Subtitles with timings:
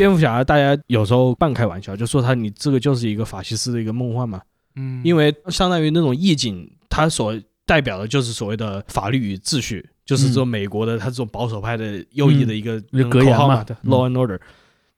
[0.00, 4.40] 蝙蝠侠大家有时候半开玩笑，就说他你这个就是一个法西斯的一个梦幻嘛，
[4.76, 13.36] 嗯，因为相当于那种意境，它所代表的就是所谓的法律与秩序，就是这种美国的他这种保守派的右翼的一个嗯就格言嘛。
[13.36, 14.40] 口号嘛，law and order。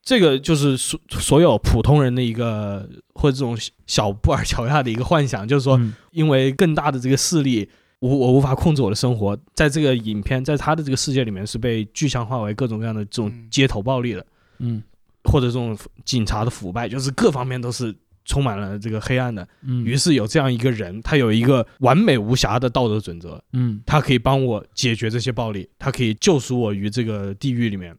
[0.05, 5.93] 这个就是所所有普通人的一个或者这种小布尔乔亚的一个幻想，就是说，嗯。
[6.13, 13.49] 因为更大的这个势力，我我无法控制我的生活，在这个影片，在他的这个世界里面是被具象化为各种各样的这种嗯。
[13.51, 14.25] 街头暴力的，
[14.61, 14.81] 嗯
[15.25, 17.95] 或者这种警察的腐败，就是各方面都是
[18.25, 19.47] 充满了这个黑暗的。
[19.63, 23.81] 嗯，于是有这样一个人，他有一个完美无瑕的道德准则，嗯。
[23.87, 27.97] 他可以帮我解决这些暴力，他可以救赎我于这个地狱里面。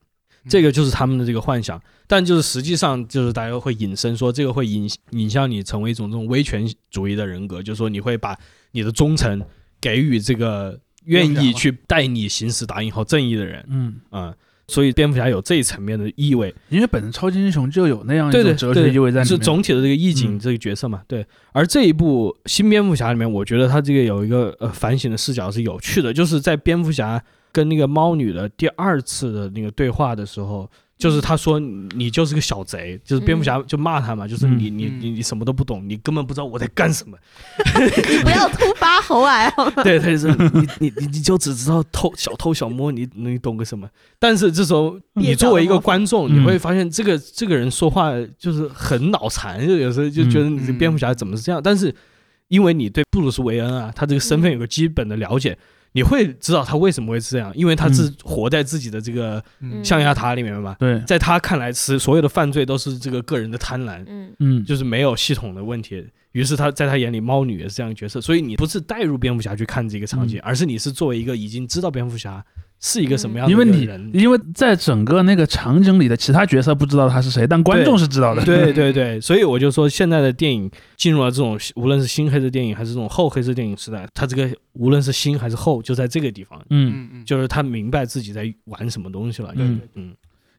[0.50, 8.38] 这个就是他们的这个幻想，但就是实际上就是大家会引申说，这个会引引向你成为一种这种威权主义的人格，就是说你会把
[8.72, 9.42] 你的忠诚
[9.80, 14.36] 给予这个愿意去带你行使打引号正义的人，嗯，嗯，
[14.67, 21.25] 所以蝙蝠侠有这一层面的意味，因为本身超级英雄就有那样一种哲学意味在里面，是总体的这个意境嗯这个角色嘛，对。
[21.52, 30.69] 而这一部新蝙蝠侠里面，我觉得他这个有一个呃反省的视角是有趣的，就是在蝙蝠侠跟那个猫女的第二次的那个对话的时候。
[31.04, 37.18] 就是他说你你就是个小贼，就是蝙蝠侠就骂他嘛，就是你你嗯你你什么都不懂，你根本不知道我在干什么。
[37.76, 39.84] 你不要突发喉癌好吗？
[39.84, 43.86] 对，他就是你你你你就只知道偷小偷小摸，你你懂个什么？
[44.18, 51.59] 但是这时候你作为一个观众，嗯你会发现这个这个人说话就是很脑残，就有时候就觉得你这蝙蝠侠怎么是这样？
[51.62, 51.94] 但是
[52.48, 55.58] 因为你对布鲁斯韦恩啊，他这个身份有个基本的了解。
[55.94, 60.75] 你会知道他为什么会这样，因为他是活在自己的这个嗯象牙塔里面嘛。
[60.80, 66.06] 对，在他看来，是所有的犯罪都是这个个人的贪婪，嗯嗯，就是没有系统的问题。
[66.34, 68.19] 于是他在他眼里，猫女也是这样一个角色。
[68.19, 72.44] 所以你不是带入蝙蝠侠去看这个场景，而是你是作为一个已经知道蝙蝠侠
[72.83, 73.89] 是一个什么样的因为你。
[74.13, 78.44] 因为在整个那个场景里的其他角色不知道他是谁，但观众是知道的。
[78.44, 89.53] 对对 对，所以我就说，现在的电影进入了这种无论是新黑色电影还是这种后黑色电影时代，它这个无论是新还是后，就在这个地方，嗯，嗯嗯，就是他明白自己在玩什么东西了。
[89.55, 90.13] 嗯嗯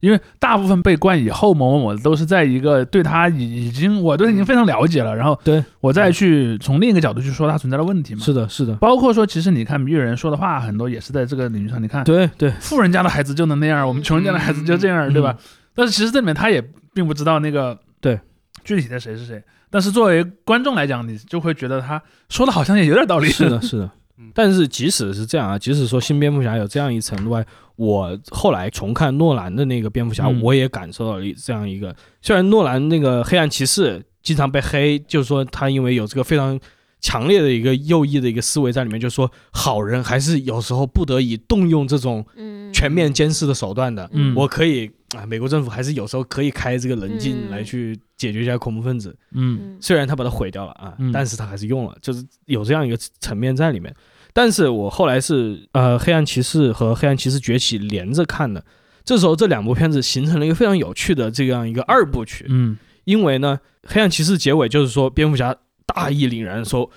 [0.04, 8.20] 因为大部分被冠以后某某某的都是在一个对他已已经我对他已经非常了解了，然后对我再去从另一个角度去说他存在的问题嘛。
[8.20, 15.34] 是的，是的，包括说，其实你看谜语人说的话很多也是在这个领域上，你看对对，富人家的孩子就能那样，我们穷人家的孩子就这样，嗯对吧？
[15.74, 18.20] 但是其实这里面他也并不知道那个对
[18.62, 19.42] 具体的谁是谁。
[19.70, 23.28] 但是作为观众来讲，你就会觉得他说的好像也有点道理。
[23.28, 23.90] 是的，是的嗯。
[24.34, 27.44] 但是即使是这样啊，即使说新蝙蝠侠有这样一层外，
[27.76, 36.60] 我后来重看诺兰的那个蝙蝠侠，嗯我也感受到了这样一个，虽然诺兰那个黑暗骑士经常被黑，就是说他因为有这个非常。
[37.00, 44.08] 强烈的一个右翼的一个思维在里面，就是说好人还是有时候不得已动用这种嗯，全面监视的手段的。
[44.14, 49.16] 嗯我可以啊，美国政府还是有时候可以开这个棱镜嗯来去解决一下恐怖分子。
[49.32, 53.94] 嗯嗯虽然他把它毁掉了啊，嗯但是他还是用了，就是有这样一个层面在里面。
[54.32, 58.64] 但是我后来是呃，黑暗骑士和黑暗骑士崛起连着看的，
[59.04, 62.46] 这时候这两部片子形成了一个非常有趣的这样一个二部曲。
[62.48, 65.54] 嗯因为呢，黑暗骑士结尾就是说蝙蝠侠
[65.86, 66.90] 大义凛然说。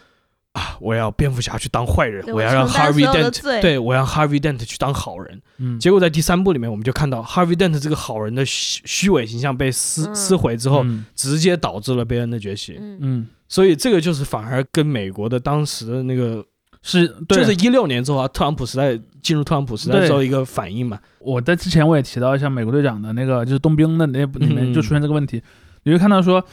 [0.58, 0.76] 啊！
[0.82, 5.40] 我要蝙蝠侠去当坏人，我要让 Harvey Dent 对我让 Harvey Dent 去当好人。
[5.58, 10.16] 嗯，结果在第三部里面，我们就看到 Harvey Dent 这个好人的虚虚伪形象被撕嗯。
[10.16, 11.06] 撕毁之后，嗯。
[11.16, 12.78] 直接导致了贝恩的崛起。
[12.80, 12.98] 嗯。
[13.02, 13.28] 嗯。
[13.48, 16.44] 所以这个就是反而跟美国的当时的那个，
[16.82, 21.00] 是就是一六年之后啊，特朗普时代进入特朗普时代之后一个反应嘛。
[21.20, 24.74] 我在之前我也提到，像美国队长的那个就是冬兵的那部里面嗯。
[24.74, 25.42] 就出现这个问题，
[25.84, 26.44] 你会看到说，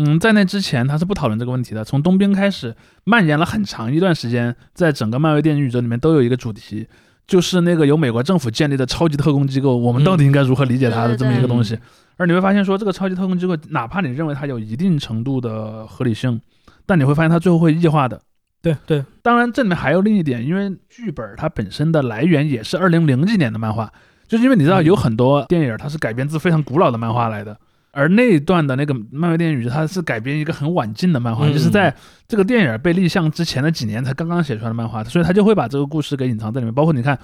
[0.00, 1.84] 嗯，在那之前他是不讨论这个问题的。
[1.84, 2.74] 从冬兵开始，
[3.04, 6.88] 蔓延了很长一段时间，在整个漫威电影宇宙里面都有一个主题，
[7.26, 11.78] 就是那个由美国政府建立的超级特工机构，我们到底应该如何理解它的这么一个东西。
[12.16, 16.40] 而你会发现说，这个超级特工机构，哪怕你认为它有一定程度的合理性，
[16.86, 18.20] 但你会发现它最后会异化的。
[18.62, 23.90] 对对，当然，这里面还有另一点，因为剧本它本身的来源也是二零零几年的漫画，
[24.28, 27.56] 就是因为你知道嗯有很多电影它是改编自非常古老的漫画来的，
[27.92, 31.94] 而那一段的那个漫威电影宇宙它是改编一个很晚近的漫画，嗯就是在
[32.28, 37.18] 这个电影被立项之前的几年才刚刚写出来的漫画，所以他就会把这个故事给隐藏在里面，包括你看。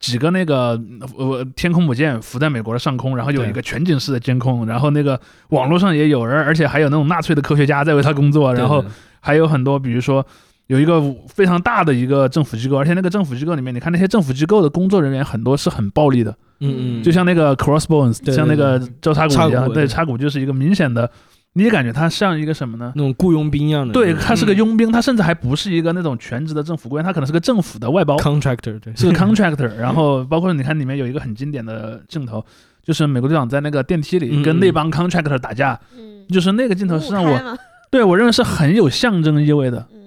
[0.00, 0.80] 几个那个
[1.16, 8.84] 呃天空母舰浮在美国的上空，然后有一个全景式的监控，然后那个网络上也有人，而且还有那种纳粹的科学家在为他工作，然后
[9.18, 10.24] 还有很多，比如说
[10.68, 16.30] 有一个非常大的一个政府机构，而且那个政府机构里面，你看那些政府机构的工作人员很多是很暴力的，
[16.60, 21.10] 嗯嗯，就像那个 Crossbones，对像那个交叉骨一样，对，叉骨就是一个明显的，
[21.54, 22.92] 你也感觉他像一个什么呢？
[22.96, 24.56] 那种雇佣兵一样的，对，他是个嗯。
[24.56, 29.74] 佣兵，他甚至还不是一个那种全职的政府官员，他可能是个政府的外包，contractor，对，是个 contractor。
[29.74, 32.44] 然后包括你看里面有一个很经典的镜头，
[32.84, 37.58] 就是美国队长在那个电梯里嗯跟那帮 contractor 打架，嗯，就是那个镜头是让我
[37.90, 39.97] 对我认为是很有象征意味的，嗯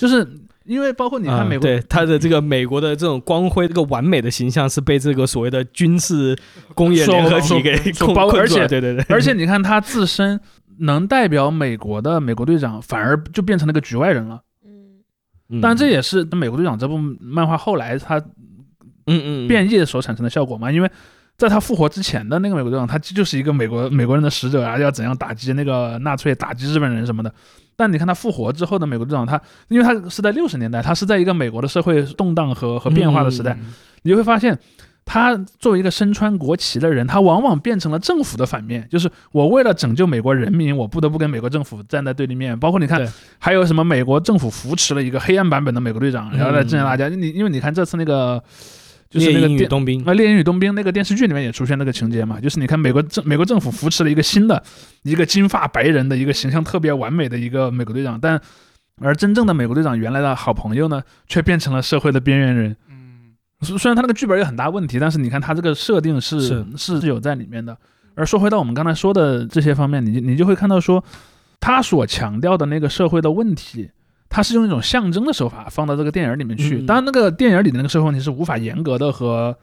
[0.00, 0.26] 就是
[0.64, 6.34] 因为包括你看啊美国，对他的这个美国的这种光辉、这个完美的形象是被这个所谓的军事
[6.74, 7.76] 工业联合体 给
[8.14, 10.40] 包而且对对对，而且 你看他自身
[10.78, 14.40] 能代表美国的美国队长，反而就变成了个局外人了。
[14.64, 15.00] 嗯
[15.50, 18.16] 嗯当然，这也是《美国队长》这部漫画后来他
[19.06, 20.90] 嗯嗯变异所产生的效果嘛，因为。
[21.36, 27.32] 在他复活之前的那个美国队长，他就是一个美国美国人的使者啊，要怎样打击那个纳粹、打击日本人什么的。
[27.76, 33.72] 但你看他复活之后的美国队长，他因为他是在六十年代，他是在一个美国的社会动荡和和变化的时代，嗯
[34.02, 34.58] 你就会发现，
[35.04, 42.58] 他作为一个身穿国旗的人，他往往变成了政府的反面，就是我为了拯救美国人民，我不得不跟美国政府站在对立面。
[42.58, 43.06] 包括你看，
[43.38, 47.08] 还有什么美国政府扶持了一个黑暗版本的美国队长，然后来镇压大家。
[47.08, 48.42] 你因为你看这次那个。
[49.10, 54.62] 就是那猎鹰与个电冬兵，啊，《猎鹰与冬兵》那个电视剧里面也出现那个情节嘛，就是你看美国政美国政府扶持了一个新的
[55.02, 58.40] 一个金发白人的一个形象特别完美的一个美国队长，但
[59.00, 62.76] 而真正的美国队长原来的好朋友呢，却变成了社会的边缘人。
[62.88, 67.76] 嗯，虽虽然他那个剧本有很大问题，但是你看他这个设定是是是有在里面的。
[68.14, 71.02] 而说回到我们刚才说的这些方面，你你就会看到说，
[71.58, 73.90] 他所强调的那个社会的问题，
[74.30, 76.78] 他是用一种象征的手法放到这个电影里面去。
[76.78, 79.54] 嗯当然，那个电影里的那个社会问题是无法严格的和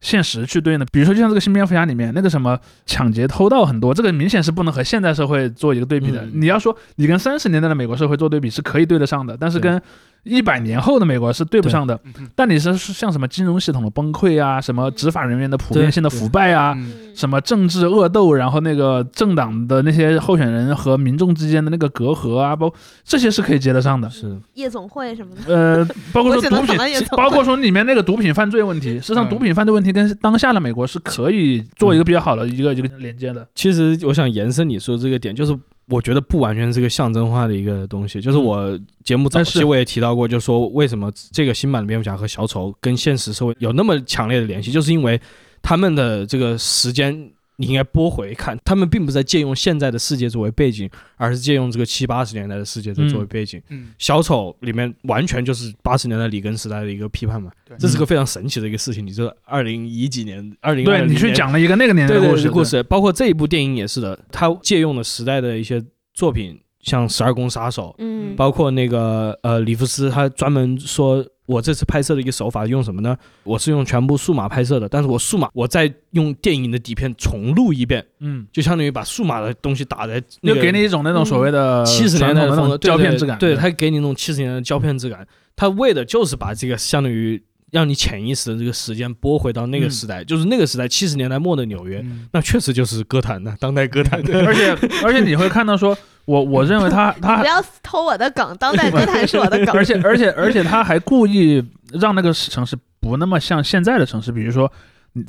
[0.00, 0.86] 现实去对应的。
[0.92, 6.24] 比如说，就像这个新蝙蝠侠里面那个什么抢劫偷盗很多，这个明显是不能和现代社会做一个对比的。
[6.24, 9.82] 嗯你要说你跟三十年代的美国社会做对比是可以对得上的，但是跟
[10.24, 11.98] 一百年后的美国是对不上的。
[12.34, 16.76] 但你是像什么金融系统的崩溃啊，什么执法人员的普遍性的腐败啊，
[17.14, 22.72] 什么政治恶斗，然后那个政党的那些候选人和民众之间的那个隔阂啊，包
[23.04, 24.08] 这些是可以接得上的。
[24.10, 26.76] 是夜总会什么的，呃，包括说毒品
[27.16, 33.46] 包括说里面那个毒品犯罪问题，实际上嗯毒品犯罪问题跟当下的美国是可以做一个比较好的一个一个连接的。
[33.54, 35.58] 其实我想延伸你说这个点，就是
[35.88, 38.20] 我觉得不完全是个象征化的一个东西。
[38.20, 45.20] 就是我节目早期我也提到过，就是说为什么这个新版的蝙蝠侠和小丑跟现实社会有那么强烈的联系，就是因为
[45.60, 47.30] 他们的这个时间。
[47.56, 53.60] 你应该拨回看，他们并不是在借用现在的世界作为背景，而是借用这个七八十年代的世界在作为背景。
[53.68, 59.06] 嗯，小丑里面完全就是八十年代里根时代的一个批判嘛，对这是个非常神奇的一个事情。
[59.06, 65.82] 你这二零一几年，二零对你去讲了一个那个年代的故事，对故事，包括这一部电影也是的，它借用了时代的一些
[66.14, 71.24] 作品，像《十二宫杀手》，嗯，包括那个呃里夫斯，他专门说。
[71.52, 73.16] 我这次拍摄的一个手法用什么呢？
[73.44, 85.26] 我是用全部数码拍摄的，但是我数码，我再用电影的底片重录一遍，嗯，就相当于把数码的东西打在那个就给你一种那种所谓的七十年代那种，胶片质感，对，它给你那种七十年代的胶片质感。
[85.54, 87.40] 它为的就是把这个相当于
[87.72, 89.90] 让你潜意识的这个时间拨回到那个嗯。
[89.90, 92.28] 时代，就是那个时代七十年代末的纽约，嗯。
[92.32, 94.46] 那确实就是歌坛的当代歌坛的。
[94.46, 94.70] 而且
[95.02, 95.96] 而且你会看到说，
[96.26, 104.72] 我我认为他 他不要偷我的梗，当代歌坛是我的梗， 而且而且而且他还故意让那个城市不那么像现在的城市，比如说嗯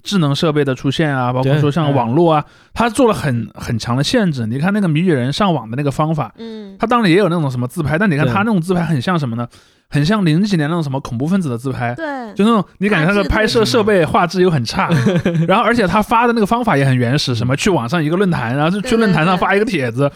[0.01, 4.45] 智能设备的出现啊，包括说像网络啊，它做了很很强的限制。
[4.47, 8.33] 你看那个谜语人上网的那个方法，嗯，他当然也有那种什么自拍，但你看对。
[8.33, 9.47] 他那种自拍很像什么呢？
[9.89, 11.93] 很像零几年那种什么恐怖分子的自拍。
[11.93, 14.89] 对，就那种，你感觉他的拍摄设备画质又很差，
[15.25, 15.45] 嗯。
[15.47, 20.11] 然后而且他发的那个方法也很原始，什么去网上一个论坛，然后就去论坛上发一个帖子，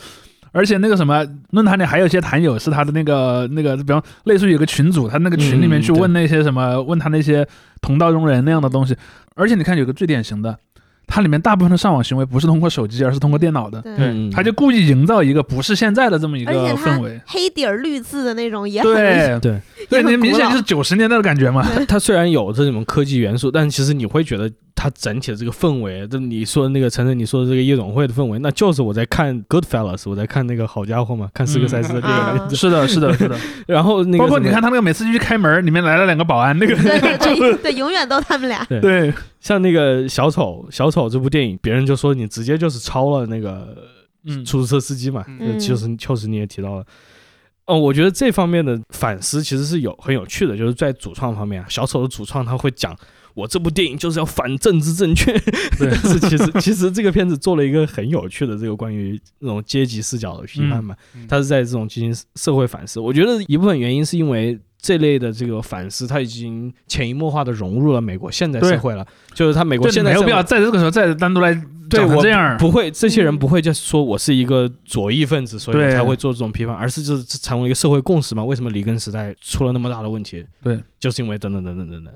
[0.52, 7.48] 而且那个什么论坛里还有一些坛友是他的那个那个，比方类似于有个群主，他那个群里面去问那些什么，问他那些
[7.82, 8.96] 同道中人那样的东西，
[9.36, 10.58] 而且你看有个最典型的。
[11.08, 13.82] 它里面大部分的上网行为不是通过手机，而是通过电脑的。
[13.82, 17.20] 对嗯他就故意营造一个不是现在的这么一个而且它氛围。
[17.26, 19.60] 黑底儿绿字的那种也很对对
[19.90, 21.64] 对，也很你明显就是九十年代的感觉嘛。
[21.64, 32.18] 它它虽然有这种科技元素，但其实你会觉得它整体的这个氛围，就你说的那个陈晨你说的这个夜总会的氛围，那就是我在看 Goodfellas，我在看那个好家伙嘛，看斯科塞斯的电影。
[32.18, 33.36] 啊是的，是的，是的。
[33.66, 39.14] 然后那个包括你看他那个每次一去开门，里面来了两个保安，那个对对对对，永远都他们俩，对，
[39.48, 43.78] 像那个小丑，小丑这部电影，别人就说你直接就是抄了那个
[44.26, 44.44] 嗯。
[44.44, 45.58] 出租车司机嘛，嗯。
[45.58, 46.86] 就就是确实你也提到了。
[47.66, 52.94] 哦，我觉得这方面的反思其实是有很有趣的，就是在主创方面啊，小丑的主创他会讲，
[53.36, 55.32] 我这部电影就是要反政治正确，
[55.80, 55.90] 对。
[55.92, 61.28] 但 是其实 其实这个片子做了一个很有趣的这个关于那种阶级视角的批判嘛，嗯嗯。
[61.30, 63.00] 他是在这种进行社会反思。
[63.00, 71.54] 我觉得一部分原因是因为这类的这个反思，他已经潜移默化的融入了美国现代社会了，就是他美国现在没有必要在这个时候再单独来
[71.90, 72.58] 对我这样。
[72.58, 78.44] 不会，这些人嗯不会就说我是一个左翼分子，所以才会做这种批判，而是就是成为一个社会共识嘛？
[78.44, 80.46] 为什么里根时代出了那么大的问题？
[80.62, 82.14] 对，就是因为等等等等等等。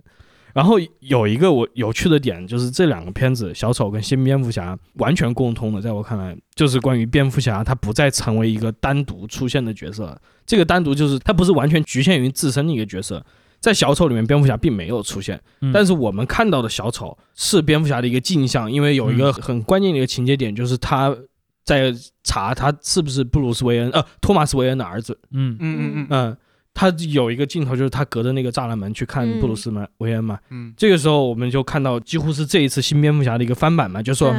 [0.53, 13.25] 然后有一个我有趣的点，就是这两个片子《小丑》跟《新蝙蝠侠》完全共通的，在我看来，就是关于蝙蝠侠他不再成为一个单独出现的角色，这个单独就是他不是完全局限于自身的一个角色。
[13.59, 15.71] 在《小丑》里面，蝙蝠侠并没有出现，嗯。
[15.71, 21.15] 但是我们看到的小丑是蝙蝠侠的一个镜像，因为有一个很关键的一个情节点，就是他
[21.63, 21.93] 在
[22.23, 25.55] 查他是不是布鲁斯韦恩呃托马斯韦恩的儿子，嗯。
[25.59, 26.07] 嗯嗯嗯。
[26.09, 26.37] 嗯，
[26.73, 34.35] 他有一个镜头就是他隔着那个栅栏门去看嗯布鲁斯门韦恩嘛，嗯，这个时候我们就看到几乎是这一次新蝙蝠侠的一个翻版嘛，就是说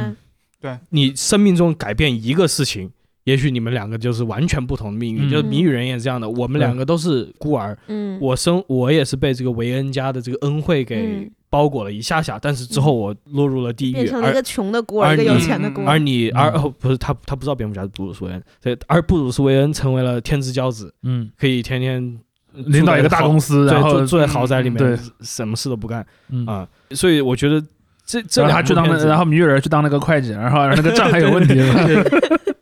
[0.59, 0.77] 对。
[0.89, 2.91] 你生命中改变一个事情。
[3.23, 5.29] 也许你们两个就是完全不同的命运，嗯。
[5.29, 6.29] 就是谜语人也是这样的。
[6.29, 11.31] 我们两个都是孤儿，嗯，我生我也是被这个维恩家的这个恩惠给嗯。
[11.49, 16.35] 包裹了一下下，但是之后我落入了地狱，变成了一个穷的孤儿，而一个有你钱的孤儿，而你嗯。
[16.35, 22.19] 而哦不是他他不知道蝙蝠侠是布鲁斯韦恩，对，而布鲁斯韦恩成为了天之骄子，嗯，可以天天
[22.53, 24.97] 领导一个大公司，然后住住在豪宅里面，对。
[25.21, 26.43] 什么事都不干嗯。
[26.47, 27.63] 啊，所以我觉得
[28.03, 31.53] 这这然后他去当然后谜语人去当那个会计，然后那个账还有问题，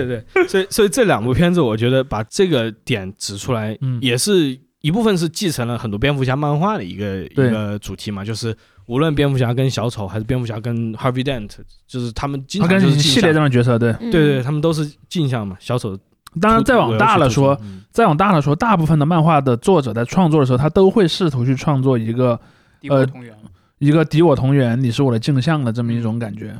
[0.00, 8.56] 对对对， 所以所以这两部片子，我觉得把这个点指出来，嗯也是一部分是继承了很多蝙蝠侠漫画的一个一个主题嘛，就是
[8.86, 11.50] 无论蝙蝠侠跟小丑，还是蝙蝠侠跟 Harvey Dent，
[11.86, 13.92] 就是他们经他跟常就是系列这镜像种角色，对。
[14.00, 15.98] 嗯对对，他们都是镜像嘛，小丑。
[16.40, 22.40] 当然，再往大了说，嗯再往大了说，大部分的漫画的作者在创作的时候，他都会试图去创作一个
[22.80, 23.36] 敌我同源。
[23.78, 26.54] 一个敌我同源，你是我的镜像的这么一种感觉。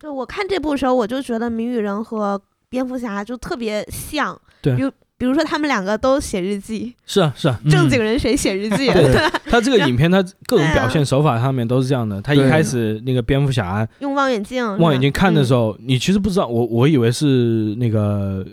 [0.00, 2.40] 对我看这部的时候，我就觉得谜语人和
[2.72, 4.74] 蝙蝠侠就特别像，对。
[4.74, 7.70] 比如比如说他们两个都写日记，是啊是啊，嗯。
[7.70, 8.88] 正经人谁写日记？
[8.90, 9.14] 对
[9.48, 12.20] 他这个影片，他各种表现手法上面都是这样的。
[12.22, 18.44] 他一开始那个蝙蝠侠用望远镜，望远镜看的时候，候，你其实不知道，我我以为是那个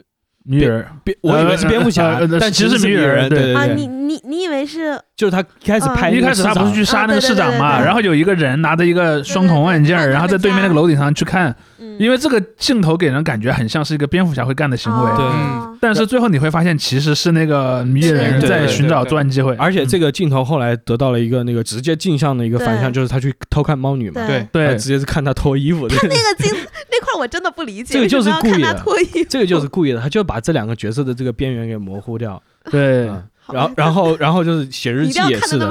[0.43, 5.95] 谜语人，蝙，我以为是蝙蝠侠但其实实是谜语是谜语人对对啊，对，你你你以为是就是他一开始嗯。
[5.95, 15.25] 拍一开始他不是去杀那个市长嘛，然后有一个人拿着一个双筒望远镜，然后在对面那个楼顶上去看，嗯，因为这个镜头给人感觉很像是一个蝙蝠侠会干的行为，对。
[15.25, 24.45] 哦但是最后你会发现其实是那个谜人在寻找作案机会，而且这个镜头后来得到了一个那个直接镜像的一个反向，就是他去偷看猫女嘛，对。
[24.51, 24.77] 对。
[24.77, 28.83] 直接是看他脱衣服的，他那个镜那块我真的不理解，这个就是故意的
[29.29, 32.41] 这个就是故意的，他就把这两个角色的这个边缘给模糊掉。
[32.69, 35.67] 对，嗯 然后然后然后就是写日记 也是的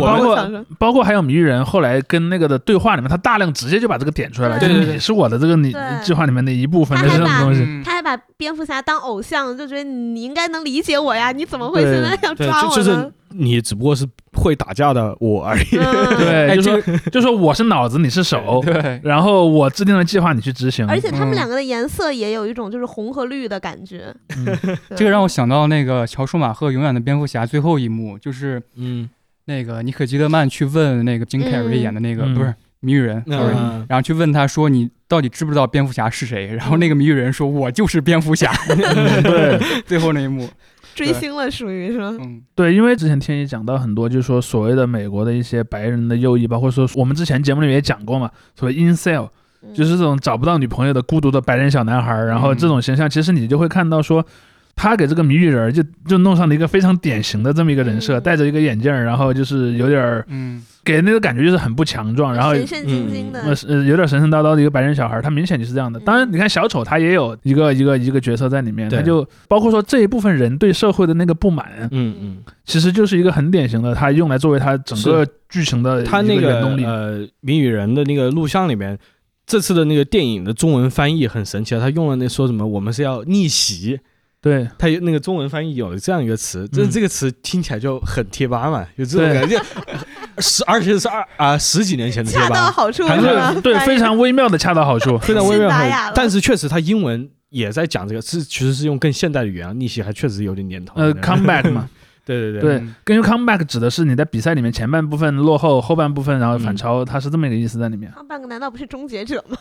[0.00, 0.36] 包括
[0.78, 13.12] 包括还有谜语人后来跟那个的对话里面，他大量直接就把这个点出来了，对就是对对你是我的这个你计划里面的一部分的他还把这种东西，还把蝙蝠侠当偶像，就觉得你应该能理解我呀，你怎么会现在要对，抓就就是？
[13.34, 15.64] 你只不过是会打架的我而已。
[15.78, 15.82] 嗯
[16.18, 16.80] 对，哎就说
[17.10, 24.14] 就说我是脑子，你是手， 对，然后我制定了计划，你去执行，而且他们嗯两个的颜色也有一种就是红和绿的感觉。
[24.36, 29.08] 嗯这个让我想到那个乔舒马赫《永远的蝙蝠侠》最后一幕，就是嗯，
[29.46, 36.46] 那个尼可基德曼去问那个金凯瑞演的那个、嗯不是谜语人、然后去问他说你到底知不知道蝙蝠侠是谁？
[36.56, 38.52] 然后那个谜语人说我就是蝙蝠侠。
[38.68, 38.76] 嗯
[39.22, 40.48] 对 最后那一幕，
[40.94, 42.08] 追星了，属于是吧？
[42.20, 49.28] 嗯对，因为之前天一讲到很多，就是说所谓的美国的一些白人的右翼，包括说我们之前节目里面也讲过嘛，所谓 incel，
[49.62, 54.26] 嗯就是这种找不到女朋友的孤独的白人小男孩儿，然后这种形象，其实你就会看到说。
[54.74, 66.00] 他给这个谜语人儿就就弄上了一个非常典型的这么一个人设，嗯戴着一个眼镜，然后就是有点儿嗯给人那个感觉就是很不强壮，然后神神经经的呃，有点神神叨叨的一个白人小孩，他明显就是这样的。
[66.00, 76.84] 当然，你看小丑他也有一个一个一个角色在里面，他就包括说这一部分人对社会的那个不满，嗯嗯，其实就是一个很典型的，他用来作为他整个剧情的一他那个个原动力。
[76.84, 78.98] 呃谜语人的那个录像里面。
[79.44, 83.98] 这次的那个电影的中文翻译很神奇啊，他用了那说什么我们是要逆袭，
[84.42, 89.56] 对他有那个中文翻译有了这样一个词，这嗯这个词听起来就很贴吧嘛，有这种感觉，
[90.38, 93.60] 十而且是二啊十几年前的贴恰到吧，好处还是？
[93.62, 95.16] 对，非常微妙的恰到好处。
[95.22, 95.70] 非常微妙
[96.12, 100.94] 但是确实他英文也在讲这个，是其实是用更现代的语言，逆袭还确实有点年头。
[100.96, 101.88] 呃，comeback 嘛，
[102.26, 108.10] 对对对对根据 comeback 指的是你在比赛里面前半部分落后，后半部分然后反嗯超，它是这么一个意思在里面。
[108.16, 109.56] 他半个难道不是终结者吗？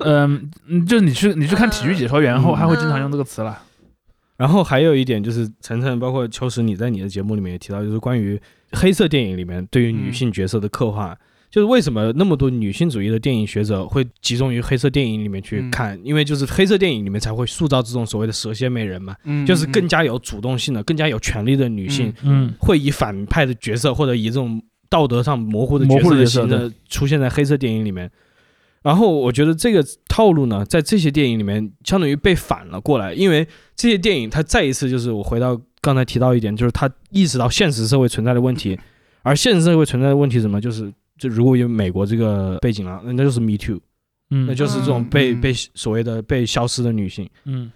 [0.00, 3.58] 嗯，嗯就是你去你去看体育解说员后，嗯他会经常用这个词了。
[4.40, 8.40] 然后还有一点就是，晨晨包括秋实，你在你的节目里面也提到，就是关于
[8.72, 11.14] 黑色电影里面对于女性角色的刻画，
[11.50, 28.10] 就是为什么那么多女性主义的电影学者会集中于黑色电影里面去看，因为就是黑色电影里面才会塑造这种所谓的蛇蝎美人嘛，嗯，就是更加有主动性的、更加有权利的女性，嗯，会以反派的角色或者以这种道德上模糊的模角色的形式出现在黑色电影里面。
[28.82, 33.46] 然后我觉得这个套路呢，在这些电影里面相当于被反了过来，因为
[33.76, 38.78] 这些电影它再一次就是我回到刚才提到一点，就是它意识到现实社会存在的问题，
[39.22, 40.60] 而现实社会存在的问题是什么？
[40.60, 43.80] 就是就如果有美国这个背景了，那那就是 Me Too，
[44.30, 45.40] 嗯，那就是这种被嗯。
[45.40, 47.28] 被所谓的被消失的女性。
[47.44, 47.70] 嗯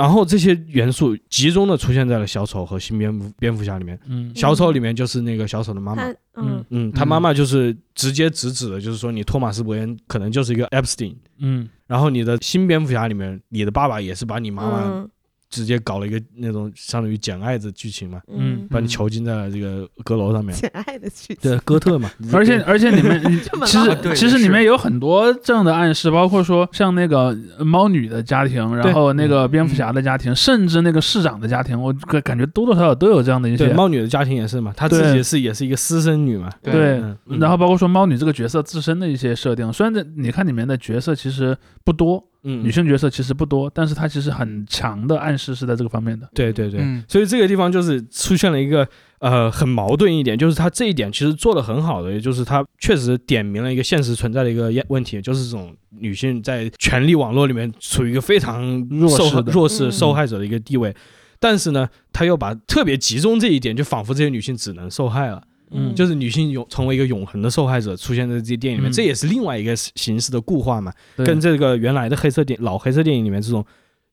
[0.00, 4.00] 然后这些元素集中的出现在了小丑和新蝙蝠蝙蝠侠里面。
[4.06, 4.32] 嗯。
[4.34, 6.02] 小丑里面就是那个小丑的妈妈，
[6.36, 6.64] 嗯。
[6.70, 11.16] 嗯，他妈妈就是直接直指的，就是说你托马斯·伯恩可能就是一个 Epstein。
[11.38, 11.68] 嗯。
[11.86, 15.10] 然后你的新蝙蝠侠里面，你的爸爸也是把你妈妈嗯
[15.50, 18.66] 直接搞了一个那种相当于简爱的剧情嘛，嗯。
[18.70, 20.54] 把你囚禁在了这个阁楼上面。
[20.54, 23.20] 简爱的剧情，对，哥特嘛， 而且而且里面
[23.66, 33.74] 其实其实里面有很多这样的暗示，包括说像那个猫女的家庭，然后那个蝙蝠侠的家庭，甚至那个市长的家庭，我感感觉多多少少都有这样的一对些。
[33.74, 36.48] 猫女的家庭也是嘛，她自己是也是一个私生女嘛。
[36.62, 37.02] 对。
[37.40, 46.28] 然后包括说猫女这个角色自身的一些设定，虽然这你看里面的角色其实不多，嗯，女性角色其实不多，但是它其实很强的暗示是在这个方面的。
[46.34, 60.94] 对对对，嗯所以这个地方就是出现了一个呃很矛盾一点，就是他这一点其实做的很好的，也就是他确实点明了一个现实存在的一个问题，就是这种女性在权力网络里面处于一个非常弱势弱势嗯受害者的一个地位。
[61.38, 70.92] 但是呢，他又把特别集中这一点，就仿佛这些女性只能受害了，嗯就是女性永成为一个永恒的受害者，出现在这些电影里面，嗯这也是另外一个形式的固化嘛。
[71.16, 73.64] 跟这个原来的黑色电老黑色电影里面这种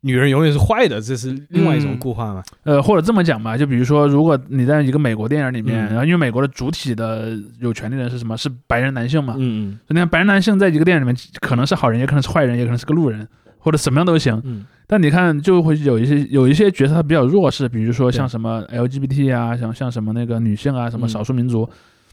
[0.01, 2.43] 女人永远是坏的，这是另外一种嗯固化嘛。
[2.63, 8.37] 呃，或者这么讲吧，就比如说，如果你在一个美国电影里面，嗯然后因为美国的主体的有权利人是什么？
[8.37, 9.33] 是白人男性嘛？
[9.37, 13.27] 嗯所以你看白人男性在一个电影里面，可能是好人，也可能是坏人，也可能是个路人，
[13.67, 14.41] 或者什么样都行。
[14.45, 14.65] 嗯。
[14.87, 21.09] 但你看，就会有一些有一些角色他比较弱势，比如说像什么 LGBT 啊，像像什么那个女性啊，什么嗯。
[21.09, 21.69] 少数民族，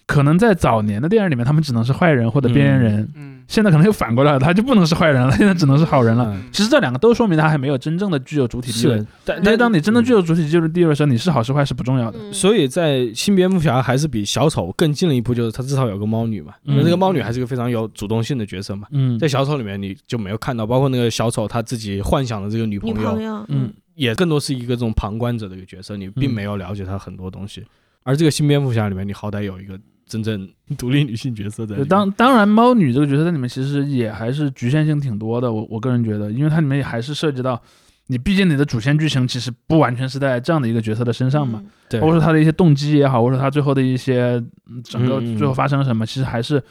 [0.06, 3.12] 可能在早年的电影里面，他们只能是坏人或者边缘人。
[3.14, 6.32] 嗯现在可能又反过来了，他就不能是坏人了， 现在只能是好人了。
[6.34, 12.18] 嗯其实这两个都说明他还没有真正的具有主体地位但。，但当你真的具有，主体地位的时候，你是好是坏是不重要的。
[12.18, 18.88] 嗯所以在新蝙蝠侠还是比小丑更近了一步，就是他至少有个猫女嘛，嗯因为这个猫女还是个非常有主动性的角色嘛。
[18.92, 27.62] 嗯在小丑里面你就没有看到，包括那个小丑他自己幻想的这个女朋友朋，友，嗯，也更多是一个这种旁观者的一个角色，你并嗯没有了解他很多东西。
[28.04, 29.78] 而这个新蝙蝠侠里面，你好歹有一个
[30.22, 31.88] 真正独立女性角色在里对面。
[31.88, 35.52] 当当然，猫女这个角色在里面其实也还是局限性挺多的。
[35.52, 37.60] 我我个人觉得，因为它里面还是涉及到
[38.06, 46.62] 你，毕竟你的主线剧情其实不完全是在这样的一个角色的身上嘛，嗯对包括说他的一些动机也好，或者说他最后的一些嗯整个最后发生了什么，其实还是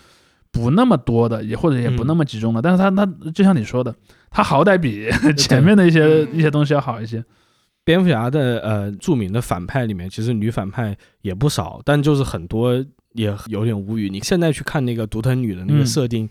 [0.52, 2.62] 不那么多的，也或者也不嗯那么集中的。
[2.62, 3.94] 但是他他就像你说的，
[4.30, 7.24] 他好歹比前面的一些嗯一些东西要好一些。
[7.86, 12.74] 蝙蝠侠的呃著名的反派里面，其实女反派也不少，但就是很多
[13.14, 14.10] 也有点无语。
[14.10, 15.86] 你现在去看那个独藤女的那个嗯。
[15.86, 16.28] 设定，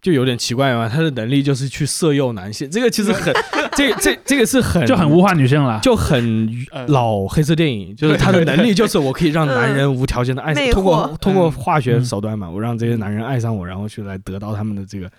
[0.00, 0.88] 就有点奇怪嘛。
[0.88, 3.32] 她的能力就是去色诱男性，这个其实很，
[3.76, 6.48] 这这这个是很就很物化女性了，就很
[6.88, 15.10] 老黑色电影，就是她的能力就是我可以让男人无条件的爱上，通过通过化学嗯手段嘛，我让这些男人爱上我，然后去来得到他们的这个，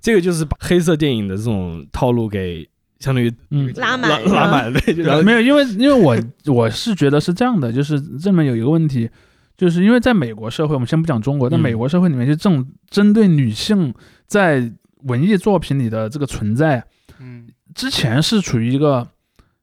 [0.00, 2.68] 这个就是把黑色电影的这种套路给
[3.00, 3.72] 相当于嗯。
[3.76, 4.24] 拉拉满。
[4.26, 6.16] 拉满了，然 后没有，因为因为我
[6.52, 9.08] 我是觉得是这样的，就是这里面有一个问题，
[9.56, 13.94] 就是因为在美国社会，我们先不讲中国，在嗯美国社会里面，就这种针对女性
[14.26, 14.72] 在
[15.04, 16.84] 文艺作品里的这个存在，
[17.20, 19.06] 嗯之前是处于一个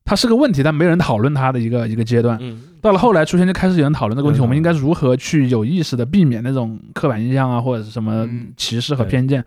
[0.06, 2.38] 它是个问题，但没人讨论它的一个一个阶段。
[2.42, 9.46] 嗯到了后来出现，就开始有人讨论这个问题，嗯我们应该如何去有意识的避免那种刻板印象啊，或者是什么嗯歧视和偏见。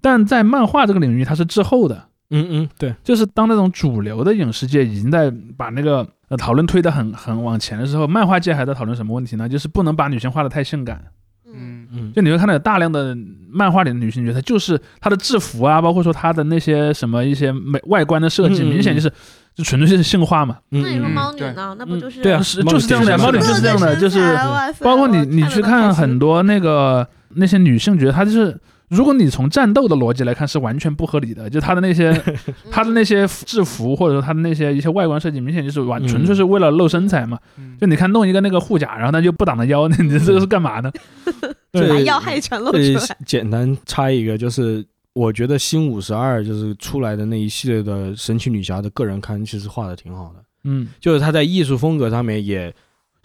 [0.00, 2.08] 但在漫画这个领域，它是滞后的。
[2.30, 9.48] 嗯嗯，对，就是当那种主流的影视界已经在把那个呃讨论推得很很往前的时候，漫画界还在讨论什么问题呢？
[9.48, 11.02] 就是不能把女性画得太性感。
[11.46, 13.16] 嗯嗯嗯就你会看到有大量的
[13.48, 19.08] 漫画里的女性角色，就是她的制服啊，包括说她的那些什么一些美外观的设计，明显就是
[19.54, 20.58] 就纯粹就是性化嘛。
[20.72, 21.76] 嗯那你说嗯对猫女呢？
[21.78, 24.36] 那不嗯就是对啊是就是这样的呀，猫女猫女就是这样的，就是
[24.80, 28.58] 包括你你去看很多那个那些女性角色，她就是。
[28.88, 31.48] 如果你从战斗的逻辑来看，是完全不合理的。
[31.48, 32.12] 就他的那些
[32.70, 37.38] 他的那些制服，或者说他的那些一些外观设计，明显就是完嗯纯粹是为了露身材嘛。
[37.58, 40.92] 嗯就你看弄一个那个护甲，然后他就不挡着腰，你这个是干嘛呢？
[41.72, 52.72] 对把要害全露出来， 简单插一个，就是我觉得新五十二就是出来的那一系列的神奇女侠的个人刊，其实画的挺好的，嗯，就是他在艺术风格上面也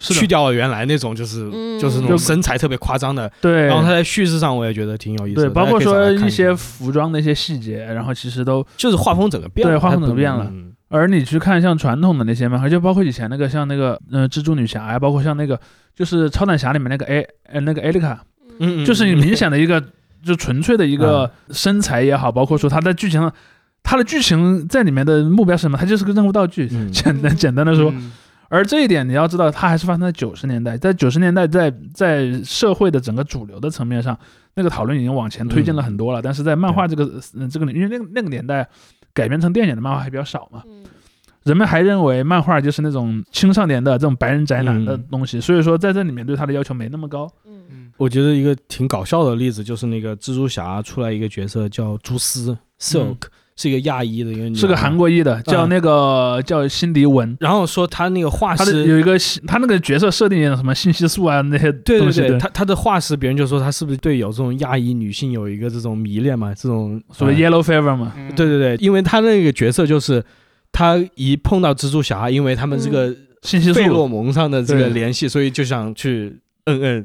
[0.00, 1.70] 是去掉了原来那种就是嗯。
[1.80, 10.46] 就是那种身材特别夸张的，对，然后他在叙事上我也觉得挺有意思对，包括说一一些服装的一些细节，然后其实都，就是画风整个变了，对画风整个变了。
[10.50, 10.72] 嗯。
[10.90, 15.58] 而你去看像传统的那些漫画，就包括以前那个像那个呃蜘蛛女侠呀，包括像那个
[15.94, 18.22] 就是超胆侠里面那个 A 呃那个艾丽卡，
[18.58, 18.84] 嗯，嗯。
[18.84, 19.82] 就是你明显的一个
[20.22, 23.32] 就纯粹的一个身材也好，包括说他在剧情上，
[23.82, 25.78] 它的剧情在里面的目标是什么？
[25.78, 26.90] 他就是个任务道具，嗯。
[26.92, 28.12] 简单简单的说，嗯
[28.50, 34.18] 而这一点你要知道，它还是发生在九十年代，在九十年代在在社会的整个主流的层面上，
[34.54, 36.20] 那个讨论已经往前推进了很多了。
[36.20, 37.04] 但是在漫画这个、
[37.38, 38.68] 呃、这个领域，因为那个那个年代
[39.14, 40.84] 改编成电影的漫画还比较少嘛，嗯。
[41.44, 45.04] 人们还认为漫画就是那种青少年的这种白人宅男的嗯。
[45.10, 47.30] 东西，所以说在这里面对他的要求没那么高。
[47.46, 47.62] 嗯。
[47.70, 47.92] 嗯。
[47.96, 53.18] 我觉得一个挺搞笑的例子就是那个蜘蛛侠出来一个角色叫蛛丝 Silk，、
[53.60, 66.54] 是一个亚裔的一个女孩，是个韩国裔的，叫嗯那个、叫辛迪文，然后说他那个画师有一个信他那个角色设定有什么信息素啊那些对对东西，对，他他的画师，别人就说他是不是对有这种亚裔女性有一个这种迷恋嘛？
[66.54, 70.24] 这种所谓呃 yellow fever 嘛，嗯对对对，因为他那个角色就是
[70.72, 74.08] 他一碰到蜘蛛侠，因为他们这个信息费洛素。
[74.08, 77.04] 蒙上的这个联系，所以就想去嗯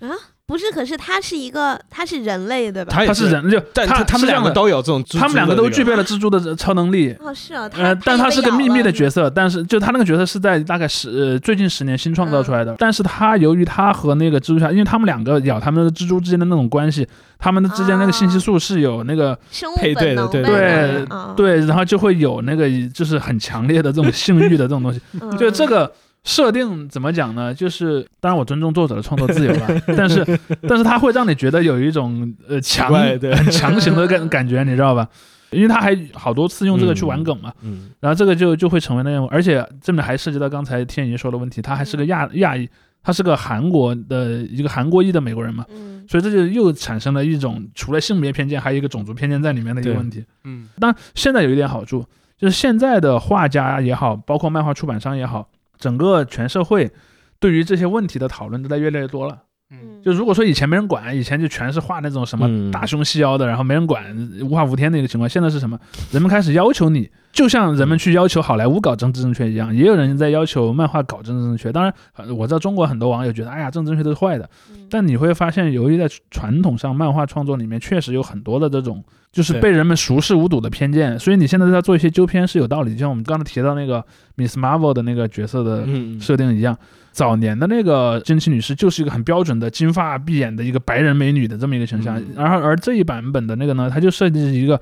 [0.00, 0.10] 嗯，
[0.50, 2.92] 不是，可是他是一个，他是人类对吧？
[2.92, 7.14] 他他是，人，就但他他他们两个都有这种蜘蛛他们两个都具备了了蜘蛛的超能力。
[7.20, 17.06] 哦，是啊，呃，但他是个秘密的角色，但是就他那个角色是在大概十呃最近十年新创造出嗯来的，但是他由于他和那个蜘蛛侠，因为他们两个咬他们的蜘蛛之间的那种关系，
[17.38, 19.38] 他们的之间那个信息素是有那个、
[19.76, 25.90] 配对的对对啊对，然后就会有那个就是很强烈的这种性欲的这种东西， 嗯就这个
[26.24, 27.52] 设定怎么讲呢？
[27.54, 30.24] 就是当然我尊重作者的创作自由了， 但是
[30.68, 35.08] 但是他会让你觉得有一种呃强很强行的感感觉，你知道吧？
[35.50, 37.90] 因为他还好多次用这个去玩梗嘛，嗯。
[37.98, 42.68] 然后这个就就会成为那样，而且这里还涉及到刚才天怡说的问题，他还是个亚亚裔，
[43.02, 46.04] 他是个韩国的一个韩国裔的美国人嘛，嗯。
[46.08, 50.24] 所以这就又产生了一种除了性别偏见，还有一个种族偏见在里面的一个问题。
[50.44, 50.68] 嗯。
[50.78, 52.04] 当然，现在有一点好处，
[52.38, 55.48] 就是现在的画家也好，包括漫画出版商也好，
[55.80, 56.92] 整个全社会
[57.40, 59.46] 对于这些问题的讨论都在越来越多了。
[59.70, 64.04] 嗯就如果说以前没人管，以前就全是画那种什么嗯大胸细腰的，然后没人管，
[64.42, 65.28] 无法无天的一个情况。
[65.28, 65.78] 现在是什么？
[66.10, 71.70] 人们开始要求你，就像人们去要求好莱坞搞政治正确一样，也有人在要求漫画搞政治正确。
[71.70, 74.48] 当然，呃我知道中国很多网友觉得，哎呀，政治正确都是坏的。
[74.70, 82.94] 嗯但你会发现，由于在传统上漫画创作里面确实有很多的这种，就是被人们熟视无睹的偏见，所以你现在在做一些纠偏是有道理。
[82.94, 84.04] 就像我们刚才提到那个
[84.36, 86.76] Miss Marvel 的那个角色的嗯设定一样，
[87.12, 92.26] 早年的那个珍奇女士就是一个很标准的金发碧眼的一个白人美女的这么一个形象，嗯。
[92.36, 94.80] 然后而这一版本的那个呢，它就设计一个。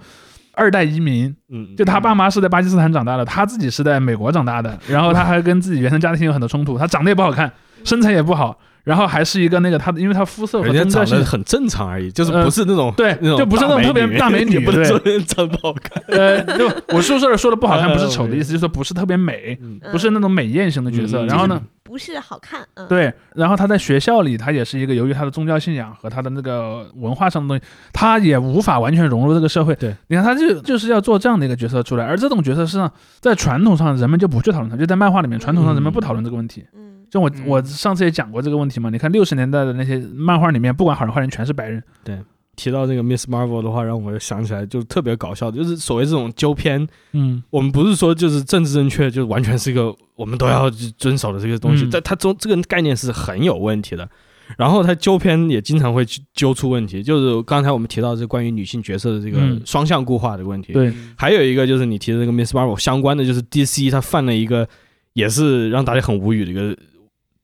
[0.55, 7.53] 二代移民，嗯，就他爸妈是在巴基斯坦长大的，他自己是在美国长大的，然后他还跟自己原生家庭有很多冲突，他长得也不好看，
[7.85, 21.19] 身材也不好，然后还是一个那个他，因为他肤色和人家长得很正常而已，就是呃不是那种对那种就不是那种特别大美 女不能对说人长 得不好看，呃，就我说说说的不好看，呃不是丑的意思，就是说不是特别美，嗯不是那种美艳型的角色。
[21.25, 29.75] 嗯然后呢，不是好看，嗯，对，然后他在学校里，他也是一个由于他的宗教信仰和他的那个文化上的东西，他也无法完全融入这个社会。
[29.75, 36.65] 对，你看他就就是要做这样的一个角色出来，而这种角色实际上在传统上人们就不去讨论它，就在漫画里面传统上人们不讨论这个问题。
[36.75, 41.83] 嗯，就我嗯我上次也讲过这个问题嘛，你看六十年代的那些漫画里面，不管好人坏人全是白人。
[42.05, 42.19] 对
[42.57, 54.09] 提到这个 Miss Marvel 的话，让我想起来就特别搞笑，就是所谓这种纠偏，嗯我们不是说就是政治正确，就完全是一个我们都要遵守的这个东西，嗯但它中这个概念是很有问题的。
[54.57, 60.73] 然后它纠偏也经常会揪出问题，就是刚才我们提到这关于女性角色的这个嗯双向固化的问题。
[60.73, 64.67] 对，还有一个就是你提的这个 Miss Marvel 相关的，就是 DC 它犯了一个
[65.13, 66.75] 也是让大家很无语的一个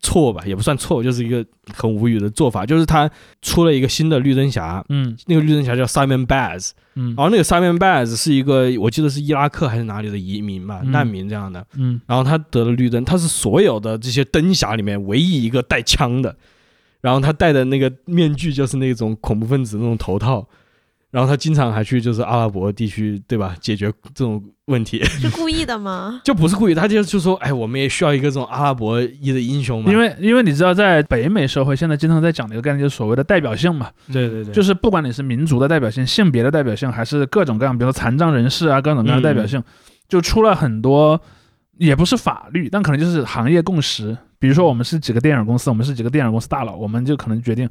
[0.04, 5.16] 错吧，也不算错，就是一个很无语的做法，就是他出了一个新的绿灯侠，嗯。
[5.26, 7.14] 那个绿灯侠叫 Simon Baz，嗯。
[7.16, 10.90] 然后那个 Simon Baz 是一个我记得是伊拉克还是哪里的移民吧，嗯。
[10.92, 11.98] 难民这样的，嗯。
[12.06, 16.36] 然后他得了绿灯，他是所有的这些灯侠里面唯一一个带枪的，
[17.00, 20.46] 然后他戴的那个面具就是那种恐怖分子那种头套，
[21.14, 23.54] 然后他经常还去就是阿拉伯地区，对吧？
[23.60, 26.20] 解决这种问题， 是故意的吗？
[26.26, 33.88] 就不是故意，他就就说，哎，我们也需要一个这种阿拉伯裔的英雄嘛，因为因为你知道，在北美社会现在经常在讲的一个概念，就是所谓的代表性嘛。
[34.12, 39.62] 对对对，就是是不管你是民族的代表性、性别的代表性，还是各种各样，比如说残障人士啊，各种各样的代表性，
[40.08, 41.20] 就出了很多，
[41.78, 44.16] 也不是法律，但可能就是行业共识。
[44.40, 47.66] 比如说，我们是几个电影公司，我们是几个电影公司大佬，我们就可能决定，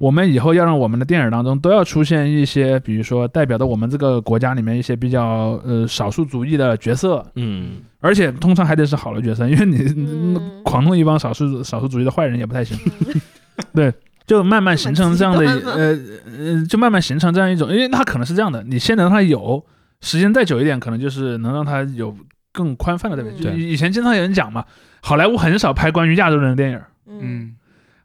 [0.00, 10.62] 我们以后要让我们的电影当中都要出现一些，比如说代表的我们这个国家里面一些比较呃少数族裔的角色，嗯，而且通常还得是好的角色，因为你、嗯。
[10.64, 12.78] 狂弄一帮少数少数族裔的坏人也不太行。
[13.74, 13.92] 对，
[14.26, 15.98] 就慢慢形成这样的呃
[16.38, 19.62] 呃，就慢慢形成这样一种，因为它可能是这样的，你先能让它有，
[20.00, 22.16] 时间再久一点，可能就是能让它有
[22.52, 23.32] 更宽泛的代表。
[23.36, 23.42] 嗯。
[23.42, 24.64] 就以前经常有人讲嘛，
[25.02, 27.56] 好莱坞很少拍关于亚洲人的电影，嗯，嗯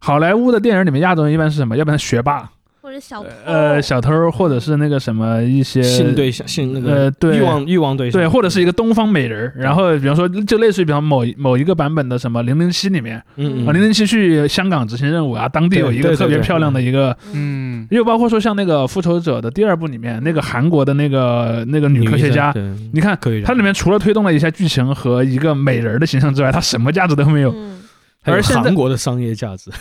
[0.06, 1.76] 好莱坞的电影里面亚洲人一般是什么？
[1.76, 2.48] 要不然学霸，
[2.80, 7.38] 或者者小偷，呃小偷，或者是那个什么一些性对象性那个呃对。
[7.38, 22.54] 欲望欲望对象对，或者是一个东方美人，然后比方说就类似于比方某某一个版本的什么零零七里面嗯啊，零零七去香港执行任务啊，当地有一个特别漂亮的一个，嗯，又包括说像那个复仇者的第二部里面那个韩国的那个那个女科学家，
[22.94, 27.52] 你看它里面除了推动了一下剧情和一个美人的形象之外，它什么价值都没有。
[27.52, 27.75] 嗯
[28.26, 29.72] 而现在韩国的商业价值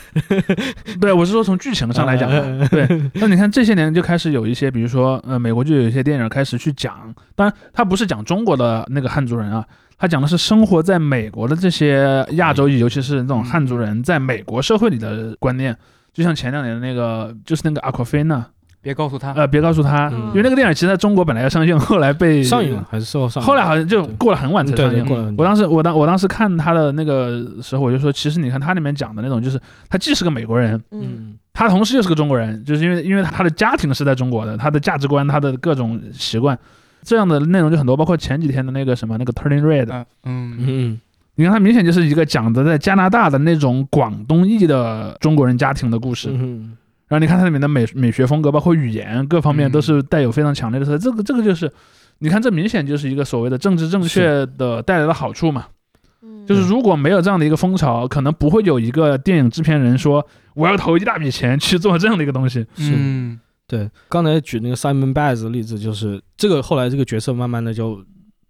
[1.00, 2.30] 对，我是说从剧情上来讲。
[2.68, 9.64] 对，那你看这些年就开始有一些，比如说呃，美国就有一些电影开始去讲，当然他不是讲中国的那个汉族人啊，
[9.96, 15.76] 他讲的是生活在美国的这些亚洲裔，尤其是那种汉族人在美国社会里的观念。
[16.12, 18.46] 就像前两年的那个，就是那个阿奎菲娜，
[18.84, 23.46] 别告诉他，呃，别告诉他，嗯因为那个电影其实在中国本来要上映，后来被上映了，还是后上映？
[23.46, 25.00] 后来好像就过了很晚才对上映。
[25.04, 25.42] 对过了很久。
[25.42, 36.58] 我当时我当我当时看他的那个时候，我就说，其实你看他里面讲的那种，就是他既是个美国人，嗯嗯他同时又是个中国人，就是因为因为他的家庭是在中国的，他的价值观、他的各种习惯，
[37.02, 37.96] 这样的内容就很多。
[37.96, 41.00] 包括前几天的那个什么那个 Turning Red，、嗯嗯嗯
[41.36, 46.28] 你看他明显就是一个讲的在加拿大的那种广东裔的中国人家庭的故事。
[46.32, 46.76] 嗯
[47.08, 51.04] 然后你看它里面的美美学风格，包括语言各方面嗯都是带有非常强烈的色彩。
[51.04, 51.70] 这个这个就是，
[52.18, 55.66] 你看这明显就是一个所谓的政治正确的带来的好处嘛。
[56.22, 62.66] 嗯就是如果没有这样的一个风潮，可能不会有一个电影制片人说我要投一大笔钱去做这样的一个东西。
[62.76, 68.04] 嗯对，刚才举那个 Simon Baez 的例子，就是这个后来这个角色慢慢的就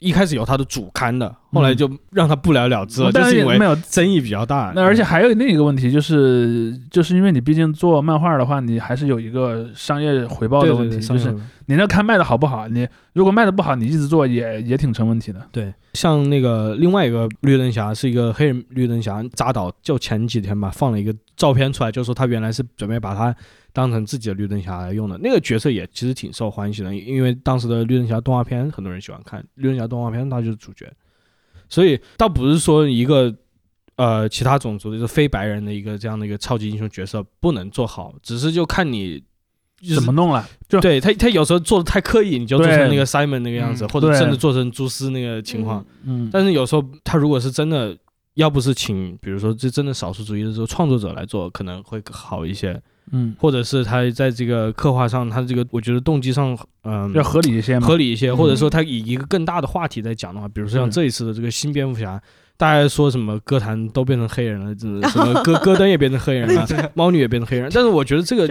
[0.05, 4.71] 一开始有他的主刊的，后来就让他不了了之了，当就是因为没有争议比较大。
[4.77, 11.35] 那而且还有另一个问题，就是就是因为你毕竟做漫画的话，你还是有一个商业回报的问题，就是
[11.67, 15.40] 你那刊卖的好不好，你如果卖的不好，你一直做也也挺成问题的。
[15.51, 23.35] 对，像那个另外一个绿灯侠是一个黑人绿灯侠，扎导就前几天吧放了一个照片出来，就说他原来是准备把他
[23.75, 25.19] 当成自己的绿灯侠来用的。
[25.19, 30.91] 那个角色也其实挺受欢迎的，因为当时的绿灯侠动画片很多人喜欢看，绿灯侠动画片他就是主角，
[31.69, 33.35] 所以倒不是说一个。
[33.97, 39.23] 呃，其他种族的就是非白人的一个这样的一个超级英雄角色不能做好，只是就看你
[39.81, 40.45] 就是怎么弄了？
[40.69, 45.87] 就对他，他有时候做的太刻意，你就做成那个 Simon 那个样子，嗯或者对甚至做成蛛丝那个情况。
[46.03, 47.97] 嗯，但是有时候他如果是真的，
[48.35, 57.87] 要不是请，比如说这真的少数族裔的这个创作者来做，可能会好一些，嗯，或者是他在这个刻画上，他这个我觉得动机上，嗯、要合理一些嘛。
[57.87, 62.21] 合理一些，嗯或者说他以一个更大的话题在讲的话，比如说像嗯这一次的这个新蝙蝠侠。
[62.57, 66.64] 大家说什么歌坛都变成黑人了，这 什么戈戈登也变成黑人了，
[66.95, 67.69] 猫女也变成黑人。
[67.75, 68.47] 但是我觉得这个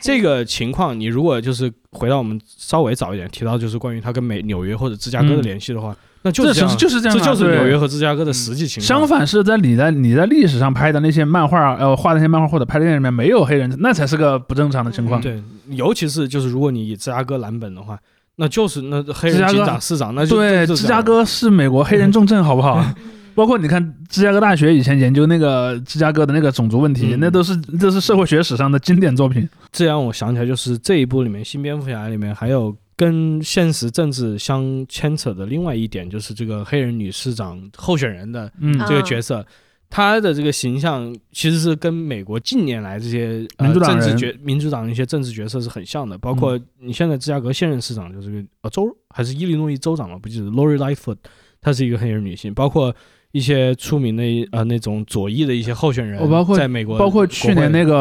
[0.00, 8.86] 这个情况，你如果就是回到我们稍微早一点提到，就是关于他跟美纽约或者芝加哥的嗯联系的话，那就是这这样是就是这样啊，这就是纽约和芝加哥的实际情况。
[8.86, 15.20] 相反是在你在你在历史上拍的那些漫画，呃，画的那些漫画或者拍的电影里面没有黑人，那才是个不正常的情况。
[15.20, 15.42] 嗯对，
[15.76, 17.98] 尤其是就是如果你以芝加哥蓝本的话，
[18.36, 22.78] 那就是那黑人警长、市长，那就对，芝加哥是美国黑人重镇，好不好？
[22.78, 22.94] 嗯
[23.32, 29.48] 包括你看芝加哥大学以前研究那个芝加哥的那个种族问题，嗯那都是这是社会学史上的经典作品。
[29.72, 38.52] 这让我想起来，就是这一部里面《新蝙蝠侠》里面还有跟现实政治相牵扯的另外一点，就是这个黑人女市长候选人的
[38.86, 39.42] 这个角色，
[39.88, 51.16] 她的这个形象其实是跟美国近年来这些、呃、民主党政治角民主党的一些政治角色是很像的，包括你现在芝加哥现任市长就是个呃州还是伊利诺伊州长嘛，不记得 Lori Lightfoot，
[51.62, 52.94] 她是一个黑人女性，包括。
[53.32, 57.92] 一些出名的呃那种左翼的一些候选人，哦包括在美国，包括去年那个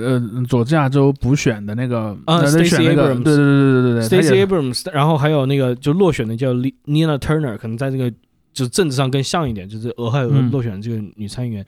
[0.00, 8.10] 个呃佐治亚州补选的那个啊呃在 Stacey 选那个 Abrams 对对对对对对 Stacey Abrams，然后还有那个就落选的叫 Nina Turner，可能在这个
[8.52, 10.50] 就是政治上更像一点，就是俄亥俄嗯。
[10.50, 11.64] 落选的这个女参议员，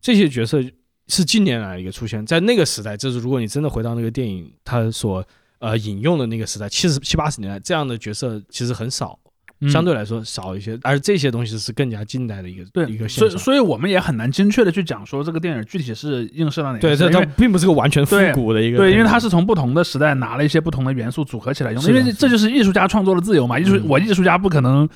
[0.00, 0.60] 这些角色
[1.06, 5.24] 是近年来的一个出现，在那个时代，就是如果你真的回到那个电影它所
[5.60, 9.25] 呃引用的那个时代，七十七八十年代这样的角色其实很少，嗯
[9.70, 13.38] 相对来说少一些，而这些东西是更加近代的一个对一个所以现象。
[13.38, 23.58] 所以我们也很难精确的去讲说这个电影具体是映射到哪个对，这它并不是个完全复古的一个对，因为它是从不同的时代拿了一些不同的元素组合起来用的，因为这就是艺术家创作的自由嘛。
[23.58, 24.86] 艺术嗯我艺术家不可能，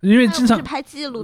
[0.00, 0.60] 因为经常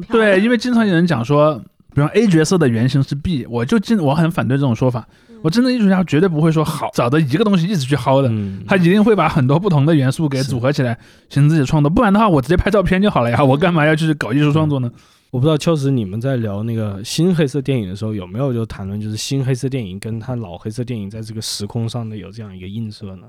[0.09, 1.61] 对，因为经常有人讲说，
[1.93, 5.09] 比方 A 角色的原型是 B，我就经我很反对这种说法。
[5.47, 11.89] 嗯我真的艺术家绝对不会说好找的一个东西一直去薅的，嗯，他一定会把很多不同的元素给组合起来，形成自己的创作。
[11.89, 14.91] 不然的话，我直接拍照片就好了呀，我干嘛要去搞艺术创作呢？
[15.31, 23.29] 我不知道秋实你们在聊那个新黑色电影的时候，有没有就谈论就是新黑色电影跟他老黑色电影在这个时空上的有这样一个映射呢？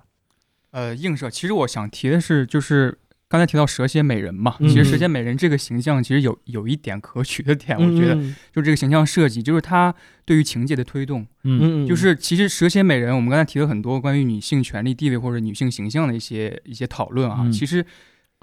[0.72, 1.30] 呃，映射。
[1.30, 2.98] 其实我想提的是，就是
[3.30, 9.94] 刚才提到蛇蝎美人嘛，嗯其实蛇蝎美人这个形象其实有有一点可取的点， 我觉得就是这个形象设计，就是它
[10.26, 17.52] 对于情节的推动，嗯嗯，就是其实蛇蝎美人，我们刚才提了很多关于女性权利地位或者女性形象的一些一些讨论啊，嗯。
[17.52, 17.86] 其实。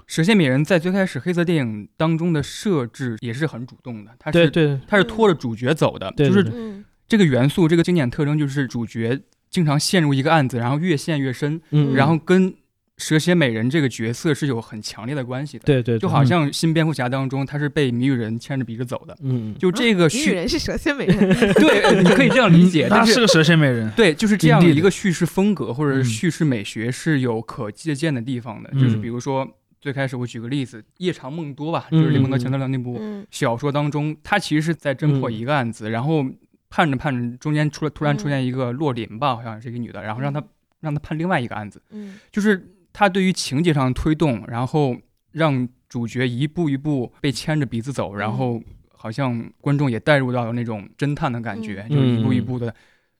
[0.07, 4.79] 蛇蝎美人在最开始黑色电影当中的设置也是很主动的，它是对对。
[4.87, 6.85] 它是拖着主角走的，对对就是嗯。
[7.07, 9.19] 这个元素，这个经典特征就是主角
[9.49, 12.53] 经常陷入一个案子，然后越陷越深，嗯，然后跟
[12.97, 15.65] 蛇蝎美人这个角色是有很强烈的关系的。
[15.65, 19.13] 对对，就好像新蝙蝠侠当中，他是被谜语人牵着鼻子走的。
[19.21, 19.55] 嗯嗯。
[19.59, 21.17] 就这个谜语叙，人是蛇蝎美人，
[21.55, 28.69] 对，呃你可以这样理解，他是是个蛇蝎美人，对，就是这样一个叙事风格或者叙事美学是有可借鉴的地方的。
[28.73, 28.81] 嗯。
[28.81, 29.45] 就是比如说，
[29.81, 33.27] 最开始我举个例子，《夜长梦多》吧，嗯就是雷蒙德·钱德勒那部嗯。
[33.29, 35.33] 小说当中，他其实是在侦破嗯。
[35.33, 36.25] 一个案子，然后
[36.69, 40.41] 判着判着，中间出了突然出现一个洛林吧，好像是一个女的，然后让他
[40.79, 42.15] 让他判另外一个案子，嗯。
[42.31, 44.95] 就是他对于情节上的推动，然后
[45.33, 48.61] 让主角一步一步被牵着鼻子走，然后
[48.93, 52.73] 好像观众也带入到了那种侦探的感觉，嗯就是一步一步的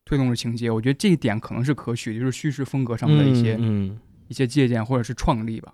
[0.06, 0.72] 推动着情节。
[0.72, 4.00] 我觉得这一点可能是可取，就是叙事风格上的一些、嗯。
[4.28, 5.72] 一些借鉴或者是创立吧。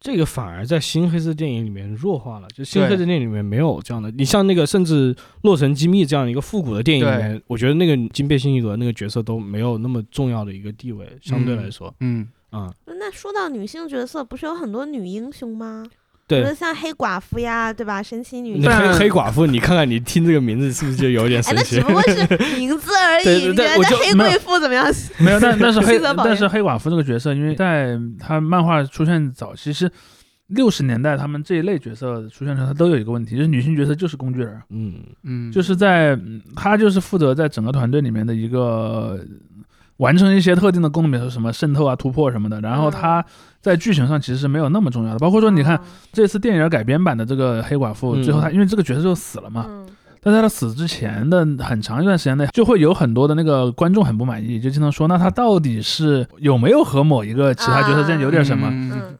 [0.00, 4.10] 这个反而在新黑色电影里面弱化了，就新黑色电影里面没有这样的。
[4.12, 15.84] 你像那个甚至《洛城机密》这样一个复古的电影里面，我觉得那个金贝辛尼格那个角色都没有那么重要的一个地位，相对来说，嗯，啊、那说到女性角色，不是有很多女英雄吗？
[15.88, 16.54] 比对如。
[16.54, 18.02] 像黑寡妇呀，对吧？
[18.02, 18.92] 神奇女你侠。
[18.92, 21.86] 黑黑寡妇，你看看你听这个名字是不是就有点哎，神奇那只？
[21.86, 23.24] 不过是 名字而已。
[23.24, 24.86] 对对你觉得对我就黑贵妇怎么样？
[25.18, 29.90] 没有，但但是 黑但是黑寡妇这个角色，因为在他漫画出现早期是
[30.48, 39.18] 六十年代，他们这一类角色出现的时候，他都有一个问题，就是女性角色就是工具人，嗯嗯，就是在嗯他就是负责在整个团队里面的一个
[40.00, 42.60] 完成一些特定的功能，比如说什么渗透啊、突破什么的。
[42.60, 43.24] 然后他
[43.60, 45.80] 在剧情上其实是没有那么重要的，包括说你看哦
[46.12, 49.86] 这次电影改编版的这个黑寡妇，嗯最后他因为这个角色就死了嘛，嗯。
[50.22, 58.70] 但在他死之前的很长一段时间内，就会有很多的那个观众很不满意，就经常说，那他到底是有没有和某一个其他角色之间有点什么？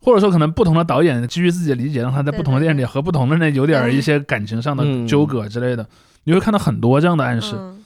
[0.02, 5.06] 或者说，可能不同的导演基于自己的理解，让他在不同的电影里和不同的人有点一些感情上的嗯。
[5.06, 5.86] 纠葛之类的，
[6.24, 7.56] 你会看到很多这样的暗示。
[7.58, 7.79] 嗯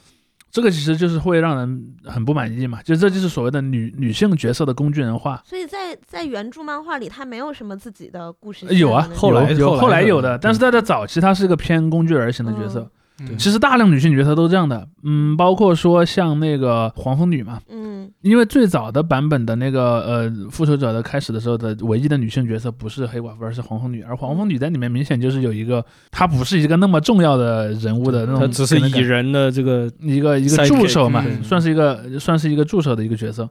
[0.55, 5.43] 这个其实就是会让人很不满意嘛，就这就是所谓的女女性角色的工具人化。
[5.43, 12.79] 所以在在原著漫画里，他没有什么自己的故事有啊后来有有后来有的，的但是在这早期，他是一个偏工具人型的角色。
[12.79, 12.91] 嗯
[13.37, 33.43] 其实大量女性角色都是这样的，嗯，包括说像那个黄蜂女嘛，嗯因为最早的版本的那个呃复仇者的开始的时候的唯一的女性角色不是黑寡妇，而是黄蜂女，而黄蜂女在里面明显就是有一个她不是一个那么重要的人物的那种，她只是蚁人的这个一个一个助手嘛，嗯算是一个算是一个助手的一个角色。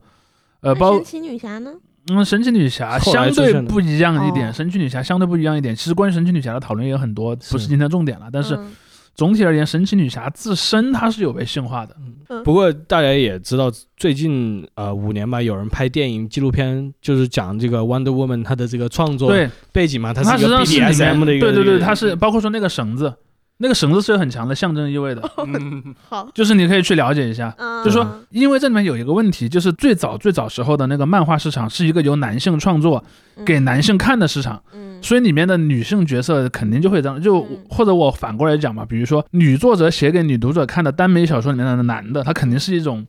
[0.60, 1.72] 呃，那包神奇女侠呢？
[2.10, 5.74] 嗯，神奇女侠相对不一样一点，哦神奇女侠相对不一样一点。
[5.74, 8.28] 其实关于神奇女侠的讨论也有很多，不是是今天重点了。
[8.30, 8.70] 但是嗯
[9.14, 11.94] 总体而言，神奇女侠自身它是有被驯化的。
[12.42, 19.32] 不过大家也知道，最近呃五年吧，有人拍电影纪录片，就是讲这个 Wonder Woman 她的这个创作，
[19.72, 23.14] 背景嘛，它是一个 BDSM 的一个，对对对，它是包括说那个绳子，
[23.58, 25.94] 那个绳子是有很强的象征意味的，嗯。
[26.08, 27.54] 好，就是你可以去了解一下。
[27.58, 33.04] 嗯，就说，因为这里面有一个问题，就是最早最早时候的那个漫画市场是一个由男性创作
[33.44, 37.58] 给男性看的市场，嗯，所以里面的女性角色肯定就会这样，就嗯。
[37.68, 43.06] 或者我反过来讲吧，比如说女作者写给女读者看的耽美小说里面的男的，他肯定是一种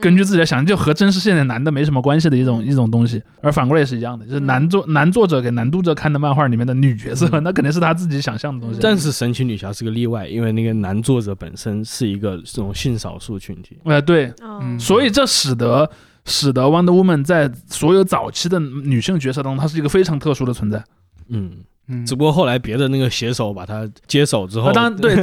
[0.00, 2.66] 根据自己的想象，就和真实世界的男的没什么关系的一种嗯。
[2.66, 7.42] 一种东西，而反过来也是一样的，就是男作男作者给男读者看的漫画里面的女角色，嗯。
[7.44, 8.80] 那肯定是他自己想象的东西。
[8.82, 13.78] 但是神奇女侠是个例外，因为那个男作者本身是一个这种性少数群体。
[13.84, 14.30] 呃，对，
[14.78, 15.88] 所以这使得
[16.26, 20.84] 使得 Wonder Woman 在所有早期的女性角色当中，她是一个非常特殊的存在。
[21.28, 21.52] 嗯，
[21.88, 25.14] 嗯只不过后来别的那个写手把它接手之后，啊，当然， 对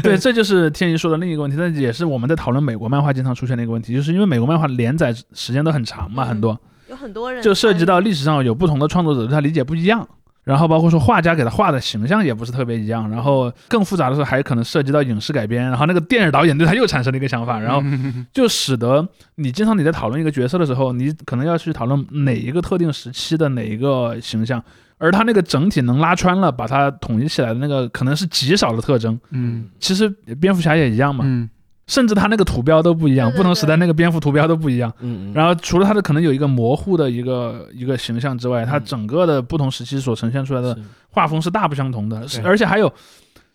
[0.00, 10.06] 对，这就是天一说的另一个问题，但也是我们在讨论美国漫画经常出现的一个问题，就是因为美国漫画连载时间都很长嘛，嗯很多有很多人就涉及到历史上有不同的创作者对他理解不一样。
[10.42, 19.06] 然后包括说画家给他画的形象也不是特别一样，然后更复杂的是还可能涉及到影视改编，然后那个电影导演对他又产生了一个想法，然后嗯 就使得
[19.36, 24.60] 你经常你在讨论一个角色的时候，你可能要去讨论哪一个特定时期的哪一个形象，
[25.00, 29.18] 而他那个整体能拉穿了，把它统一起来的那个可能是极少的特征。
[29.30, 29.68] 嗯。
[29.80, 31.48] 其实蝙蝠侠也一样嘛，嗯。
[31.86, 33.36] 甚至他那个图标都不一样，对对。
[33.38, 34.92] 不同时代那个蝙蝠图标都不一样。
[35.00, 40.78] 嗯，嗯，然后除了它的可能有一个模糊的一个一个形象之外，它整个的不同时期所呈现出来的
[41.08, 42.42] 画风是大不相同的，对。
[42.42, 42.92] 而且还有。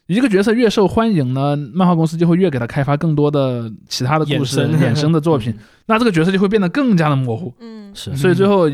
[0.08, 4.80] 一个角色越受欢迎呢，漫画公司就会越给他开发更多的其他的故事衍生。
[4.80, 5.52] 衍生的作品，
[5.88, 7.52] 那这个角色就会变得更加的模糊。
[7.60, 8.16] 嗯是。
[8.16, 8.70] 所以最后，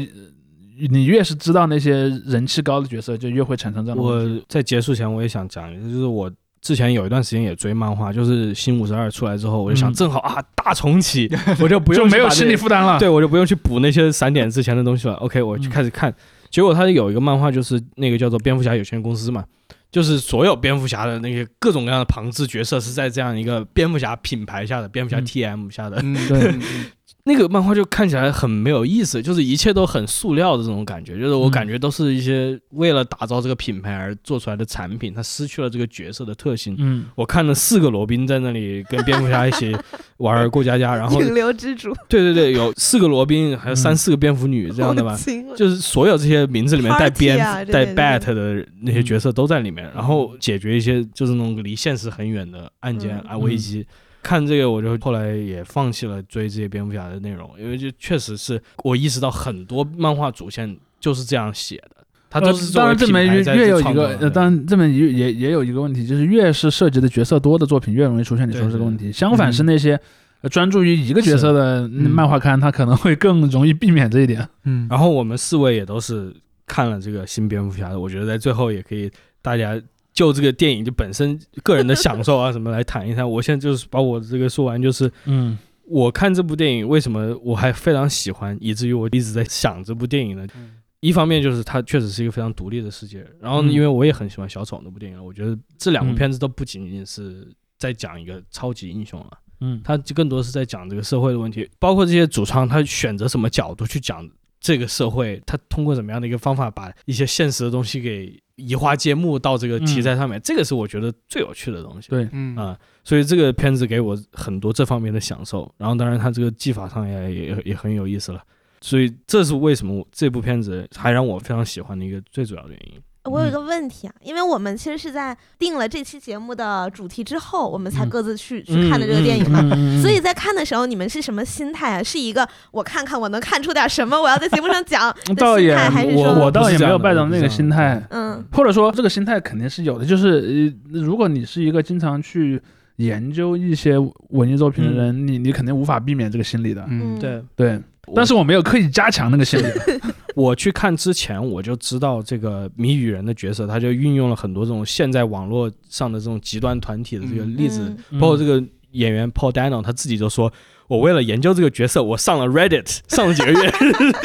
[0.90, 4.40] 你越是知道那些人气高的角色，就越会产生这样的问题。
[4.40, 11.30] 我在结束前我也想讲，就是我之前有一段时间也追漫画，就是新五十二出来之后，我就想嗯正好啊大重启，
[11.60, 13.00] 我就不用就没有心理负担了。
[13.00, 15.16] 对我就不用去补那些散点之前的东西了。
[15.16, 16.14] OK，我就嗯开始看，
[16.50, 19.44] 结果它有一个漫画，就是那个叫做蝙蝠侠有限公司嘛，
[19.92, 26.00] 就是所有蝙蝠侠的那些各种各样的旁支角色是在这样一个蝙蝠侠品牌下的，蝙蝠侠嗯 TM 下的。
[26.04, 26.54] 嗯， 对
[27.24, 31.52] 那个漫画就看起来很没有意思，就是一切都很塑料的这种感觉，就是我嗯。
[31.52, 36.76] 感觉都是一些为了打造这个品牌而做出来的产品，它失去了这个角色的特性。
[36.80, 39.76] 嗯，我看了四个罗宾在那里跟蝙蝠侠一起
[40.18, 41.94] 玩儿过家家，然后 引流之主。
[42.08, 45.16] 对对对，有四个罗宾，还有三嗯四个蝙蝠女这样的吧
[45.56, 53.32] 就是所有这些名字里面带蝙带 bat 的那些角色都在里面，然后解决一些就是那种离现实很远的案件嗯。
[53.32, 53.86] 啊危机。
[54.24, 69.12] 看这个，我就后来也放弃了追这些蝙蝠侠的内容，因为就确实是我意识到很多漫画主线就是这样写的，他都是呃当然这里面越越有一个，呃，当然然这里面也也也有一个问题，就是越是涉及的角色多的作品，越容易出现你说的这个问题。
[69.12, 70.00] 相反是那些
[70.42, 74.48] 呃专注于一个角色的嗯漫画刊，它可能会更容易避免这一点。
[74.66, 76.34] 嗯，然后我们四位也都是
[76.66, 79.12] 看了这个新蝙蝠侠的，我觉得在最后也可以
[79.42, 79.82] 大家
[80.14, 83.30] 就这个电影就本身个人的享受啊什么来谈一谈。
[83.30, 90.48] 我现在就是把我这个说完，就是嗯我看这部电影为什么我还非常喜欢，以至于我一直在想这部电影呢？
[90.56, 97.48] 嗯一方面就是它确实是一个非常独立的世界，然后因为我也很喜欢小丑那部电影，我觉得这两部嗯片子都不仅仅是
[97.80, 99.32] 在讲一个超级英雄了。
[99.62, 112.10] 嗯他就更多是在讲这个社会的问题，包括这些主创他选择什么角度去讲这个社会，他通过怎么样的一个方法把一些现实的东西给移花接木到这个题材上面，这个是我觉得最有趣的东西。
[112.10, 118.42] 对，嗯啊、所以这个片子给我很多这方面的享受，然后当然它这个技法上也也也很有意思了，
[118.82, 123.02] 所以这是为什么这部片子还让我非常喜欢的一个最主要的原因。
[123.24, 128.10] 嗯我有一个问题啊，因为我们其实是在定了这期节目的主题之后，我们才嗯。
[128.10, 129.60] 各自去、去看的这个电影嘛。
[129.74, 132.04] 嗯所以在看的时候，你们是什么心态啊？
[132.04, 138.44] 是一个我看看我能看出点什么，我要在节目上讲 的心态，还是我说我倒也没有不是这样的抱着那个心态，嗯。
[138.52, 142.60] 或者说这个心态肯定是有的，就是呃，如果你是一个经常去
[142.96, 143.98] 研究一些
[144.30, 146.84] 文艺作品的人，你你肯定无法避免这个心理的。
[146.90, 147.80] 嗯，对，对，
[148.16, 149.72] 但是我没有刻意加强那个线条。
[150.36, 157.82] 我去看之前，我就知道这个谜语人的角色，他就运用了很多这种现在网络上的这种极端团体的这个例子，
[158.12, 160.52] 嗯包括这个演员 Paul Dano 他自己就说。
[160.92, 163.74] 我为了研究这个角色，我上了 Reddit， 上了几个月，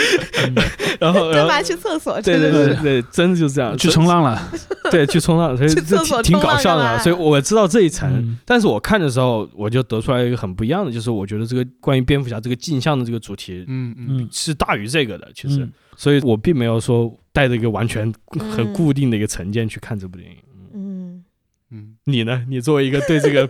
[0.98, 2.20] 然后，干嘛去厕所？
[2.20, 4.50] 对对对对，真的就是这样，去冲浪了，
[4.90, 6.98] 对，去冲浪，所以去这厕所挺挺搞笑的嘛。
[6.98, 8.36] 所以我知道这一层，嗯。
[8.44, 14.06] 但是我看的时候，我就得出来一个很不一样的，就是我觉得这个关于蝙蝠侠这个镜像的这个主题嗯嗯。
[14.08, 15.72] 嗯，是大于这个的，其实，嗯。
[15.96, 20.36] 所以我并没有说带着一个完全很嗯固定的一个成见去看这部电影。
[20.74, 20.80] 嗯。
[20.80, 21.22] 嗯，
[21.70, 21.96] 嗯。
[22.02, 22.44] 你呢？
[22.48, 23.48] 你作为一个对这个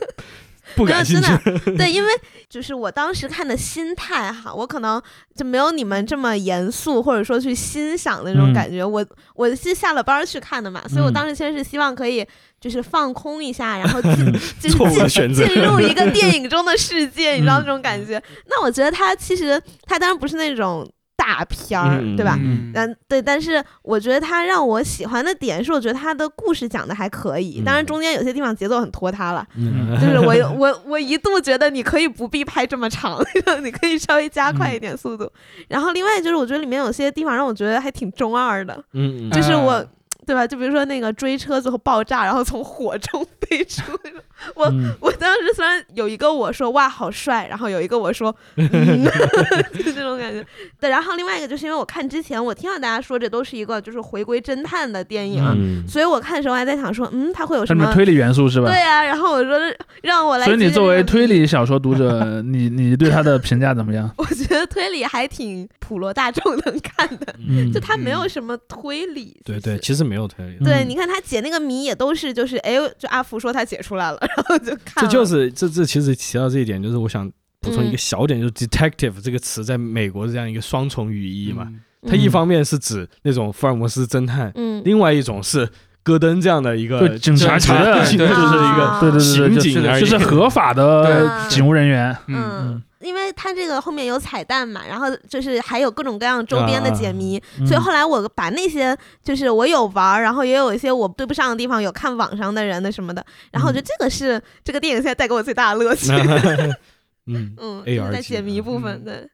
[0.76, 1.38] 不感真的
[1.76, 2.12] 对，因为
[2.48, 5.00] 就是我当时看的心态哈，我可能
[5.34, 8.84] 就没有你们这么严肃，或者说去欣赏的那种嗯感觉。
[8.84, 9.04] 我
[9.34, 12.26] 我是下了班儿去看的嘛，所以我嗯当时其实是希望可以
[12.60, 18.22] 就是放空一下，然后进 就是进进入一个 电影中的世界，你知道嗯那种感觉。
[18.48, 20.88] 那我觉得他其实他当然不是那种
[21.26, 22.38] 大片儿，嗯对吧？
[22.40, 33.20] 嗯嗯，对，但是我觉得他让我喜欢的点是，我觉得他的故事讲的还可以，当然嗯中间有些地方节奏很拖沓了，嗯就是我 我我一度觉得你可以不必拍这么长，
[33.64, 35.28] 你可以稍微加快一点速度。
[35.66, 39.84] 然后另外就是我觉得里面有些地方让我觉得还挺中二的，嗯嗯就是我。
[40.26, 40.46] 啊对吧？
[40.46, 44.20] 就比如说那个追车最后爆炸，然后从火中 飞出那种。
[44.54, 49.04] 我嗯我当时虽然有一个我说哇好帅，然后有一个我说 嗯，
[49.72, 50.44] 就这种感觉。
[50.78, 57.90] 对，然后另外一个就是因为我看之前我听到大家说这都是一个就是回归侦探的电影，嗯所以我看的时候还在想说，嗯，它会有什么？
[57.94, 58.68] 推理元素是吧？
[58.68, 59.58] 对啊，然后我说
[60.02, 60.44] 让我来。
[60.44, 64.10] 所以你作为推，理小说读者，你你对他的评价怎么样？
[64.18, 69.40] 我觉得推理还挺普罗大众能看的，嗯就它没有什么推理。
[69.44, 70.64] 对对，其实其实没有推理。
[70.64, 75.06] 对，嗯你看他解那个谜也都是就是哎，就阿福说他解出来了， 然后就看了。
[75.06, 81.64] 这就是这这其实提到这一点，就是我想补充一个嗯小点，就是 detective 这个词在美国是这样一个双重语义嘛。
[81.66, 85.68] 嗯它一方面是指那种福尔摩斯侦探，嗯，另外一种是
[86.04, 92.16] 戈登这样的一个警察局的就是对一个啊对对对警，就是合法的警务人员。
[92.28, 106.10] 嗯嗯，因为它这个后面有彩蛋嘛，然后就是还有各种各样周边的解谜，嗯所以后来我把那些就是我有玩儿，然后也有一些我对不上的地方，有看网上的人的什么的，然后我觉得这个是这个电影现在带给我最大的乐趣。
[107.28, 109.28] 嗯嗯在解谜部分，嗯对，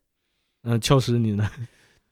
[0.64, 1.48] 嗯，确实你呢？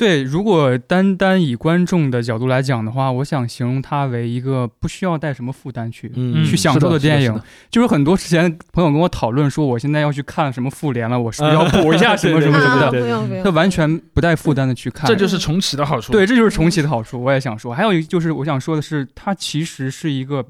[0.00, 7.38] 对，如果单单以观众的角度来讲的话，我想形容它为一个不需要带什么负担去、嗯去享受的电影。
[7.68, 13.02] 就是很多之前朋友跟我讨论说，我现在要去看什么复联了，我是不是要补一下什么什么什么啊，的？
[13.02, 16.12] 不用不他，完全不带负担的去看，这就是重启的好处。
[16.12, 17.22] 对，这就是重启的好处。
[17.22, 20.42] 我也想说，还有一就是我想说的是，它其实是一个，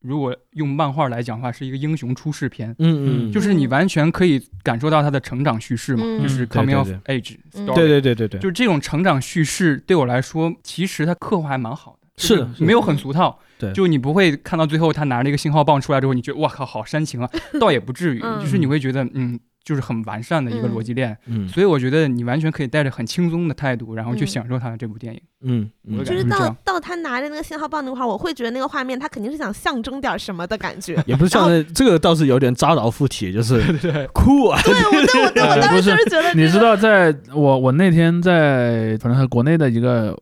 [0.00, 2.74] 如果用漫画来讲的话，是一个英雄出世篇。
[2.78, 6.22] 嗯嗯，就是你完全可以感受到他的成长叙事嘛，嗯。
[6.22, 7.66] 就是 coming of age 嗯。
[7.66, 12.48] story，对对对对对，就是这种成长叙事对我来说，其实他刻画还蛮好的，是的。
[12.58, 13.38] 没有很俗套。
[13.58, 13.72] 对。
[13.72, 17.28] 就你不会看到最后他拿着一个信号棒出来之后，你觉得哇靠，好煽情啊，
[17.58, 18.40] 倒也不至于，嗯。
[18.40, 19.38] 就是你会觉得嗯，
[19.68, 21.14] 就是很完善的一个逻辑链。
[21.26, 25.20] 嗯所以我觉得你完全可以带着很轻松的态度，然后去嗯享受他的这部电影。
[25.42, 30.96] 嗯嗯我就是到到他拿着那个信号棒那块儿，我会觉得那个画面他肯定是想象征点什么的感觉。
[31.06, 33.60] 也不是像那这个倒是有点扎导附体，就是
[34.14, 40.16] 酷啊， 对，我对我对我当时就是觉得，你知道，在我我那天在反正是国内的一个，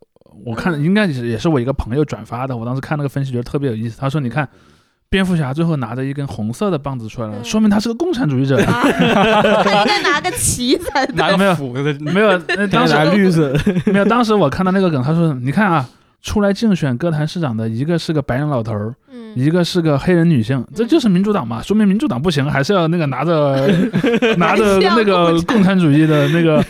[0.44, 3.98] 我看嗯应该是也是我一个朋友转发的，我当时看那个分析觉得特别有意思。
[3.98, 4.46] 他说：“你看，
[5.08, 8.56] 蝙蝠侠最后拿着一根红色的棒子出来了，嗯说明他是个共产主义者。
[8.64, 8.82] 啊，
[9.62, 11.14] 他应该拿个旗才对。
[11.14, 13.54] 拿没有斧子，没有， 那当时拿绿色，
[13.86, 15.88] 没有，当时我看到那个梗，他说：“你看啊，
[16.22, 23.68] 出来竞选歌坛市长的一个是个白人老头儿，嗯，一个是个黑人女性，这就是民主党嘛，说明民主党不行，还是要那个拿着
[24.36, 26.64] 拿着那个共产主义的那个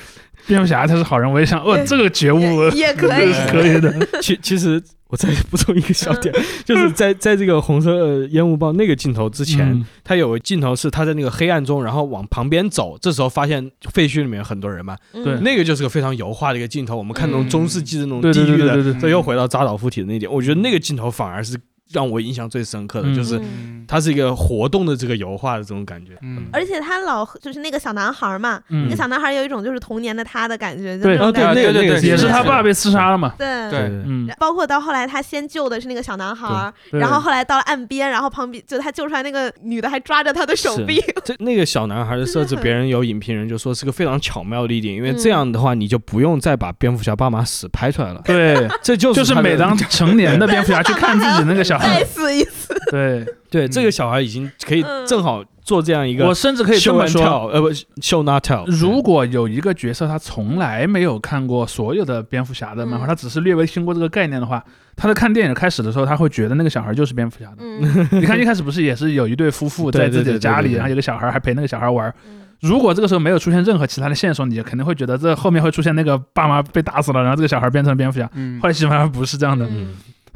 [0.46, 1.30] 蝙蝠侠他是好人。
[1.30, 3.94] 我也想，哦，这个觉悟也也可以是可以的。
[4.22, 6.34] 其其实我再补充一个小点，
[6.64, 16.96] 就是在在这个红色呃烟雾棒那个镜头之前，嗯他有个镜头是他在那个黑暗中，然后往旁边走，这时候发现废墟里面有很多人嘛，嗯对那个就是个非常油画的一个镜头。
[16.96, 21.56] 我们看那种中世纪的那种地狱的，对对对对，这又回到扎导附体的那一点，我觉得那个镜头反而是
[21.92, 23.14] 让我印象最深刻的，嗯。
[23.14, 23.72] 就是嗯。
[23.88, 26.18] 它是一个活动的这个油画的这种感觉。
[26.20, 31.16] 嗯，而且他老就是那个小男孩嘛，那嗯个，小男孩有一种就是童年的他的感觉，就对。
[31.16, 33.32] 对那个对对对也是他爸被刺杀了嘛。
[33.38, 33.70] 对。
[33.70, 33.82] 对。
[33.82, 52.74] 嗯，包括到后来，他先救的是那个小男孩然后后来到了岸边，然后旁边就他救出来那个女的还抓着他的手臂， 这那个小男孩的设置，别人有影评人就说是个非常巧妙的一点，因为嗯这样的话你就不用再把蝙蝠侠爸妈死拍出来了，对，这就是就是每当成年的蝙蝠侠去看自己那个小再孩，死一次。
[52.90, 57.22] 对对这个小孩已经可以嗯正好做这样一个我甚至可以这 show 么说。
[57.48, 57.70] 呃不
[58.00, 63.08] show not tell，如果有一个角色他从来没有看过所有的蝙蝠侠的漫画，嗯。
[63.08, 64.62] 他只是略微听过这个概念的话，
[64.94, 67.56] 他在看电影开始的时候，他会觉得那个小孩就是蝙蝠侠的。
[67.60, 68.08] 嗯。
[68.20, 72.12] 你看一开始不是也是有一对夫妇在自己的家里，然后有个小孩还陪那个小孩玩。
[72.28, 72.42] 嗯。
[72.60, 78.30] 如果这个时候没有出现任何其他的线索，你肯定会觉得这后面会出现那个爸妈被打死了，然后这个小孩变成了蝙蝠侠。
[78.34, 78.60] 嗯。
[78.60, 79.68] 后来基本上不是这样的，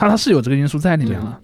[0.00, 1.40] 嗯他他是有这个因素在里面了。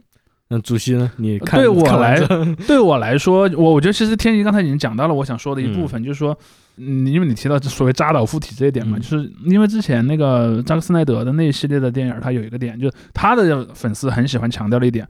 [0.48, 1.11] 那主席呢？
[1.16, 2.20] 你看对我来
[2.68, 6.38] 对我来说，我我觉得其实天一刚才已经讲到了我想说的一部分，就是说，
[6.76, 15.09] 嗯，因为你提到所谓扎导附体这一点嘛，嗯就是因为之前那个扎克斯奈德的那一系列的电影，他有一个点，就是他的粉丝很喜欢强调的一点，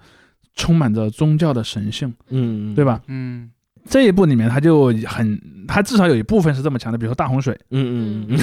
[0.54, 2.82] 充满着宗教的神性，嗯，对？
[2.82, 3.02] 吧？
[3.08, 3.50] 嗯
[3.88, 8.36] 这一部里面他就很，他至少有一部分是这么强的，比如说大洪水，嗯嗯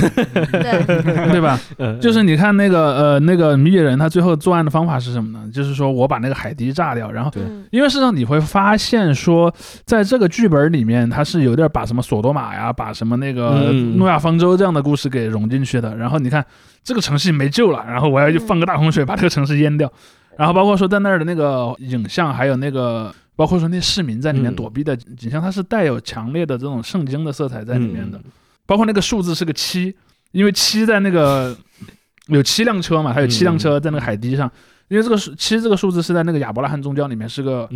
[0.52, 0.84] 对，
[1.32, 1.60] 对吧？
[1.78, 5.50] 嗯，就是你看那个呃那个谜语人，他最后作案的方法是什么呢？
[5.54, 7.32] 就是说我把那个海堤炸掉，然后
[7.72, 9.54] 因为事实上你会发现说，
[9.86, 15.96] 在这个剧本里面，他是有点把什么索多玛呀，把什么那个嗯诺亚方舟这样的故事给融进去的。
[15.96, 16.46] 然后你看
[16.84, 19.92] 这个城市没救了，然后我要去放个大洪水把这个城市淹掉。
[20.36, 28.18] 然后包括说在那儿的那个影像，还有那个包括说那市民在里面嗯躲避的景象，它是带有强烈的这种圣经的色彩在里面的。
[28.18, 28.24] 嗯
[28.66, 29.94] 包括那个数字是个七，
[30.32, 31.54] 因为七在那个
[32.28, 34.50] 有七辆车嘛，它有七辆车在那个海堤上。
[34.88, 37.68] 因为这个数七这个数字是在那个亚伯拉罕宗教里面是个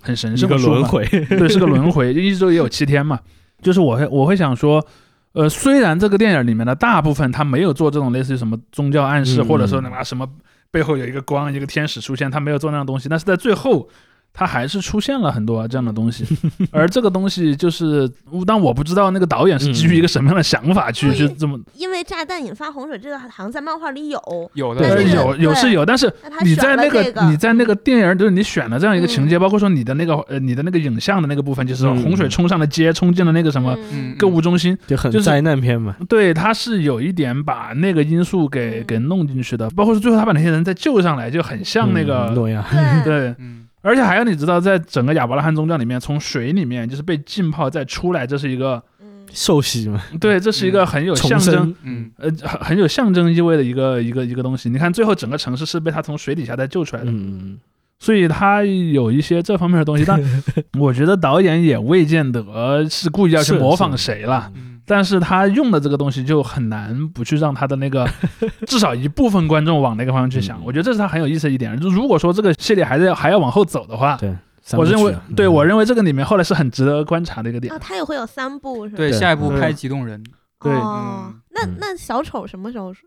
[0.00, 3.18] 很神圣的轮回，对，是个轮回， 一周也有七天嘛。
[3.60, 4.86] 就是我会我会想说，
[5.32, 10.24] 呃，虽然这个电影里面的大部分他没有做这种类似于什么宗教暗示，嗯或者说那什么
[10.70, 13.88] 背后有一个光一个天使出现，他没有做那样的东西，但是在最后。
[14.32, 16.26] 他还是出现了很多这样的东西，
[16.70, 18.10] 而这个东西就是，
[18.46, 24.20] 但我不知道那个导演是基于一个什么样的想法去嗯去这么，因为炸弹引发洪水，这个好像在漫画里有，
[24.54, 26.12] 有呃的有有是有，但是
[26.44, 33.74] 你在那个你在那个电影，就是你选了这样一个情节，包括说你的那个呃你的那个影像的那个部分，就是嗯洪水冲上了街，冲进了那个什么
[34.18, 35.96] 购物中心，就很灾难片嘛。
[36.08, 38.84] 对，他是有一点把那个因素给嗯。
[38.86, 43.04] 给弄进去的，包括说最后他把那些人再救上来，就很像那嗯个诺亚，对。
[43.04, 43.34] 对。
[43.38, 49.06] 嗯而且还有，你知道，在整个亚伯拉罕宗教里面，从水里面就是被浸泡再出来，这是一个嗯。
[49.32, 52.10] 受洗嘛，对，这是一个很有象征，嗯。
[52.16, 54.68] 呃很很有象征意味的一个一个一个东西。
[54.68, 57.58] 你看，最后整个城市是被他从水底下再救出来的，嗯，
[57.98, 60.04] 所以他有一些这方面的东西。
[60.04, 60.20] 但
[60.78, 64.50] 我觉得导演也未见得是故意要去模仿谁了。
[64.54, 68.08] 嗯但是他用的这个东西就很难不去让他的那个
[68.66, 70.58] 至少一部分观众往那个方向去想。
[70.60, 71.78] 嗯我觉得这是他很有意思的一点。
[71.80, 74.34] 就如果说这个系列还是要还要往后走的话，对，
[74.72, 77.78] 我认为对嗯我认为这个里面后来是很值得观察的一个点啊，。
[77.78, 78.96] 它也会有三部是吧？
[78.96, 80.22] 对，下一步拍极动人，
[80.60, 83.00] 对哦嗯，嗯那那小丑什么时候出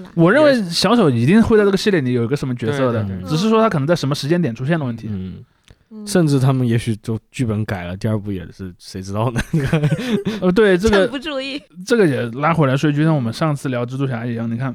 [0.00, 0.08] 来？
[0.14, 5.08] 我认为小丑一定会在这个系列里有一个什么角色的只是说他可能在什么时间点出现的问题。
[5.10, 5.44] 嗯，
[5.90, 6.06] 嗯。
[6.06, 9.40] 甚至他们也许就剧本改了，第二部也是谁知道呢？
[10.40, 14.74] 呃， 对这个不注意，这个也拉回来说，就像我们上次聊蜘蛛侠一样，你看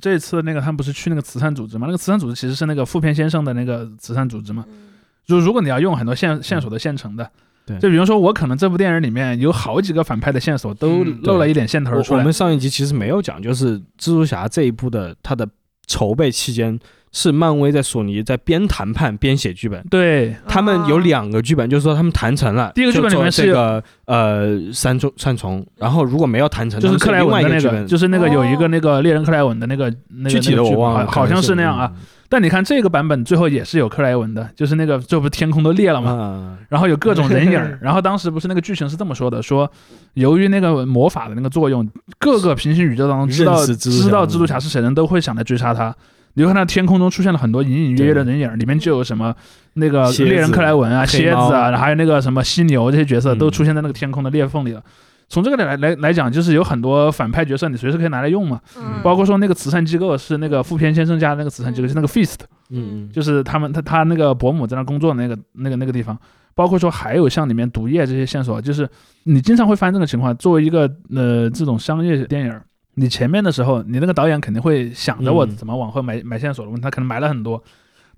[0.00, 1.86] 这次那个他们不是去那个慈善组织吗？
[1.86, 4.64] 那个慈善组织其实是那个富片先生的那个慈善组织嘛。
[4.68, 4.88] 嗯。
[5.24, 7.30] 就如果你要用很多线线索的现成的，
[7.64, 7.78] 对。
[7.78, 12.18] 就比如说我可能这部电影里面有好几个反派的线索都嗯露了一点线头出来。
[12.18, 15.48] 我我们，上一集其实没有讲，就是蜘蛛侠这一部的他的
[15.86, 16.76] 筹备期间
[17.12, 19.80] 是漫威在索尼在边谈判边写剧本。
[19.90, 31.92] 对他们有哦两个剧本，就是说他们谈成了，第一个剧本里面是这个呃三重三重，然后如果没有谈成，就是克莱文的那个，就是那个有一个哦那个猎人克莱文的那个那个具体的我忘了，好好像是那样啊。。
[32.30, 36.12] 但你看这个版本最后也是有克莱文的，就是那个这不天空都裂了吗？
[36.12, 39.70] 啊，然后有各种人影儿， 然后当时不是那个剧情是这么说的，说
[40.14, 41.86] 由于那个魔法的那个作用，
[42.18, 45.94] 各个平行宇宙当中知道知道蜘蛛侠是谁的人都会想来追杀他。
[46.34, 49.34] 你就看到天空中出现了很多隐隐约约的人影儿，里面就有什么
[49.74, 53.38] 那个猎人克莱文啊、黑蝎子啊，还有那个什么犀牛这些角色嗯。
[53.38, 54.82] 都出现在那个天空的裂缝里了。
[55.28, 61.88] 从这个来来来讲，就是有很多反派角色你随时可以拿来用嘛，嗯包括说那个慈善机构是那个富偏先生家的那个慈善机构，嗯。
[61.88, 62.36] 是那个 Feast，
[62.70, 66.18] 嗯，就是他们他他那个伯母在那工作那个那个那个地方，
[66.54, 68.86] 包括说还有像里面毒液这些线索，就是
[69.24, 70.36] 你经常会发现这种情况。
[70.36, 70.80] 作为一个
[71.14, 72.62] 呃这种商业电影儿，
[72.94, 75.56] 你前面的时候，你那个导演肯定会想着我嗯。
[75.56, 77.62] 怎么往后埋埋线索的问题，他可能埋了很多，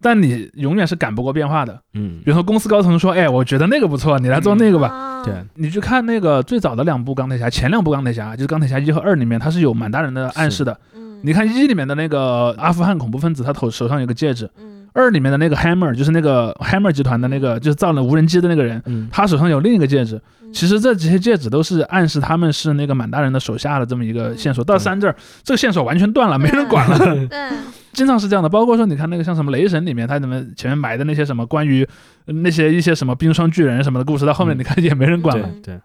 [0.01, 1.81] 但你永远是赶不过变化的。
[1.95, 2.21] 嗯。
[2.25, 4.89] 比如说公司高层说，哎，我觉得那个不错，你来做那个吧。
[4.89, 10.79] 啊对，你去看那个最早的两部钢铁侠，前两部钢铁侠就是钢铁侠一和二里面，它是有满大人的暗示的。
[10.95, 11.21] 嗯。
[11.23, 20.17] 你看一里面的那个阿富汗恐怖分子，他头手上有个戒指，嗯二里面的那个 Hammer 就是那个 Hammer 集团的那个就是造了无人机的那个人，嗯他手上有另一个戒指。
[20.17, 20.23] 嗯
[20.55, 24.63] 其实这几些戒指都是暗示他们是那个满大人的手下的这么一个线索。
[24.63, 26.97] 到三这儿，这个线索完全断了，没人管了。
[27.27, 27.51] 对，
[27.93, 31.83] 经常是这样的，包括说你看那个像什么雷神里面，他怎么前面埋的那些什么关于
[32.27, 35.51] 呃那些一些什么冰霜巨人什么的故事，到后面嗯你看也没人管了。
[35.61, 35.77] 对，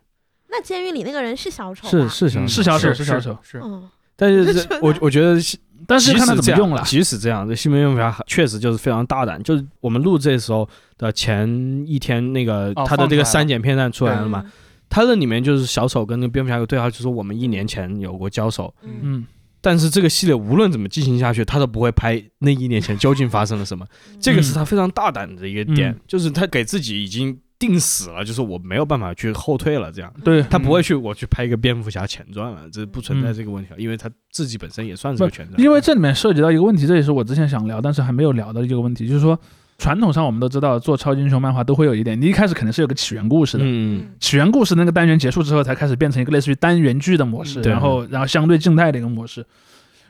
[0.51, 1.89] 那监狱里那个人是小丑吧？
[1.89, 5.39] 是是小嗯是小丑是是小丑是，嗯，但是这我我觉得
[5.87, 6.83] 但是看他即使这样怎么用了。
[6.85, 9.41] 即使这样，这西门用侠确实就是非常大胆。
[9.43, 10.67] 就是我们录这时候
[10.97, 11.47] 的前
[11.87, 14.51] 一天，那个哦他的这个删减片段出来了嘛，嗯？
[14.89, 19.25] 他那里面就是小丑跟那个蝙蝠侠有对话，就说我们一年前有过交手，嗯嗯，
[19.61, 23.85] 但是这个系列无论怎么进行下去，他都不会拍那一年前究竟发生了什么。
[24.19, 30.11] 这个是他非常大胆的一个点，嗯就是他给自己已经定死了，就是我没有办法去后退了，这样。
[30.23, 35.61] 对，他不会去我去拍一个蝙蝠侠前传了，这不存在嗯这个问题了，因为他自己本身也算是个前传。
[35.61, 39.37] 因为这里面涉及到一个问题，这也是我之前想聊，但是还没有聊的一个问题，就是说，
[39.77, 49.45] 传统上我们都知道做超级英雄漫画都会有一点，你一开始肯定是有个起源故事的，嗯起源故事那个单元结束之后，才开始变成一个类似于单元剧的模式，嗯然后然后相对静态的一个模式。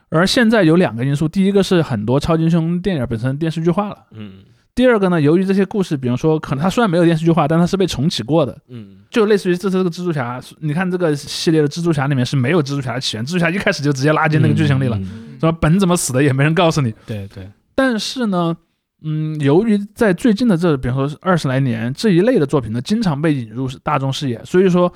[0.09, 4.39] 而现在有两个因素，第一个是很多超级英雄电影本身电视剧化了，嗯
[4.79, 8.99] 第二个呢，由于这些故事，比方说可能它虽然没有电视剧化，但它是被重启过的，嗯。
[9.09, 15.03] 就类似于这次这个蜘蛛侠，你看这个系列的蜘蛛侠里面是没有蜘蛛侠的起源，蜘蛛侠一开始就直接拉进那个剧情里了，嗯。
[15.03, 16.93] 嗯什么本怎么死的也没人告诉你。
[17.05, 18.55] 对对，但是呢，
[19.03, 24.89] 嗯，由于在最近的这，比方说二十来年这一类的作品呢，经常被引入大众视野，所以说，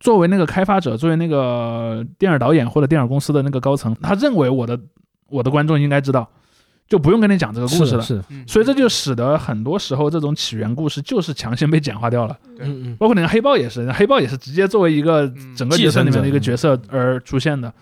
[0.00, 4.78] 作为那个开发者，作为那个电影导演或者电影公司的那个高层，他认为我的
[5.30, 6.28] 我的观众应该知道，
[6.90, 8.02] 就不用跟你讲这个故事了。
[8.02, 12.66] 是所以这就使得很多时候这种起源故事就是强行被简化掉了，对。
[12.66, 12.96] 嗯嗯。
[12.96, 15.54] 包括那个黑豹也是，黑豹也是直接作为一个嗯。
[15.56, 17.72] 整个角色里面的一个角色而出现的，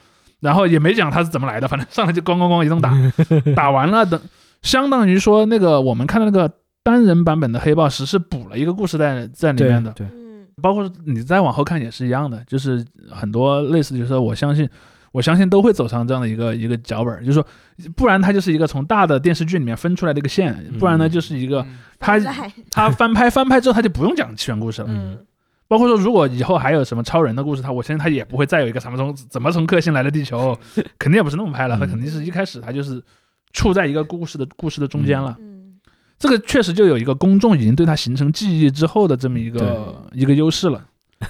[0.40, 2.92] 然后也没讲他是怎么来的，反正上来就咣咣咣一顿打，
[3.56, 4.20] 打完了等，
[4.60, 6.52] 相当于说那个我们看到那个
[6.82, 10.46] 单人版本的黑豹，实是补了一个故事在在里面的，对，嗯。
[10.60, 14.68] 包括你再往后看也是一样的，就是很多类似的角色，我相信。
[15.18, 17.46] 我相信都会走上这样的一个一个脚本，就是说，
[17.96, 21.78] 不然它就是一个从大的电视剧里面分出来的一个线，不然呢嗯就是一个嗯。
[21.98, 22.52] 他在。
[22.70, 25.18] 他翻拍翻拍之后它就不用讲起源故事了，嗯。
[25.66, 30.56] 包括说，如果以后还有什么超人的故事，它我相信它也不会再有一个什么从怎么从克星来的地球，
[31.00, 33.02] 肯定也不是那么拍了，他嗯肯定是一开始它就是
[33.52, 35.36] 处在一个故事的故事的中间了。
[35.40, 35.74] 嗯。
[36.18, 40.84] 这个确实就有一个公众已经对他形成记忆之后的这么一个一个优势了，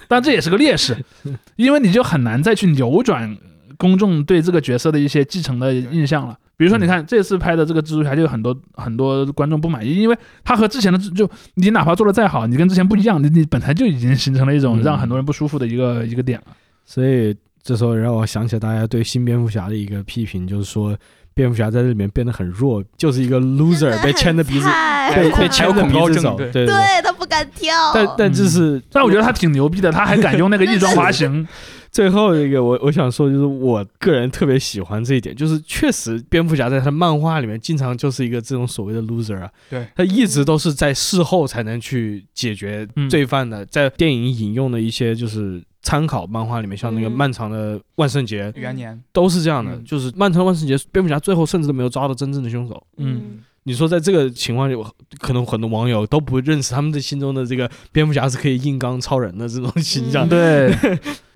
[0.08, 0.96] 但这也是个劣势，
[1.56, 3.36] 因为你就很难再去扭转
[3.78, 6.36] 公众对这个角色的一些继承的印象了。
[6.58, 16.46] 比如说，你看这次拍的这个蜘蛛侠，就有很多很多观众不满意，因为他和之前的就你哪怕做的再好，你跟之前不一样，你你本来就已经形成了一种嗯让很多人不舒服的一个一个点了。
[16.84, 20.96] 所以这时候让我想起了大家对新蝙蝠侠的一个批评，就是说
[21.32, 24.66] 蝙蝠侠在这里面变得很弱，就是一个 loser 被牵着鼻子，
[25.14, 26.66] 被被牵着鼻子走，对对
[27.04, 27.72] 他不敢跳。
[27.94, 31.46] 但但这是，但我觉得他挺牛逼的，他还敢用那个 翼装滑行。
[31.90, 43.08] 最后一个我我想说，就是我个人特别喜欢这一点，就是确实蝙蝠侠在他的漫画里面经常就是一个这种所谓的 loser 啊，对，他一直都是在事后才能去解决嗯。
[43.08, 47.12] 罪犯的，在电影引用的一些就是参考漫画里面，像那个嗯。
[47.12, 49.84] 漫长的万圣节元年，都是这样的，嗯。
[49.84, 52.86] 就是漫长的万圣节，蝙蝠侠最后甚至都没有抓到真正的凶手。
[52.98, 53.38] 嗯，
[53.68, 54.76] 你说在这个情况下，
[55.20, 60.26] 可能很多网友都不认识他们的心中的这个蝙蝠侠是可以硬刚超人的这种形象。
[60.26, 60.74] 嗯对，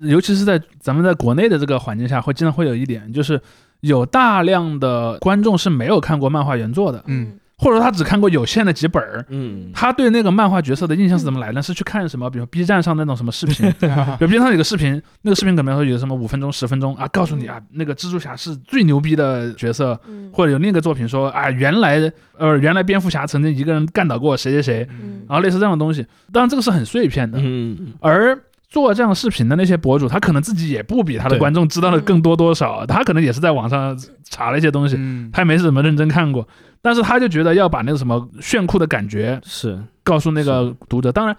[0.09, 3.39] 尤其是在咱们在国内的这个环境下，会经常会有一点，就是
[3.81, 7.33] 有大量的观众是没有看过漫画原作的，嗯
[7.63, 9.25] 或者说他只看过有限的几本儿。
[9.29, 11.61] 嗯，他对那个漫画角色的印象是怎么来呢？
[11.61, 13.87] 是去看什么，比如 B 站上那种什么视频， 比
[14.19, 26.05] 如 B 站上有个视频，那个视频可能说有什么五分钟、十分钟啊，告诉你啊，那个蜘蛛侠是最牛逼的角色，嗯或者有另一个作品说啊，原来呃原来蝙蝠侠曾经一个人干倒过谁谁谁，嗯然后类似这样的东西。
[26.31, 28.37] 当然这个是很碎片的，嗯，而
[28.73, 33.95] 做这样视频的那些博主，他可能自己也不比他的观众知道的更多多少，他可能也是在网上
[34.27, 36.47] 查了一些东西，嗯，他也没怎么认真看过，
[36.81, 41.11] 但是他就觉得要把那个什么炫酷的感觉是，告诉那个读者。
[41.11, 41.37] 当然，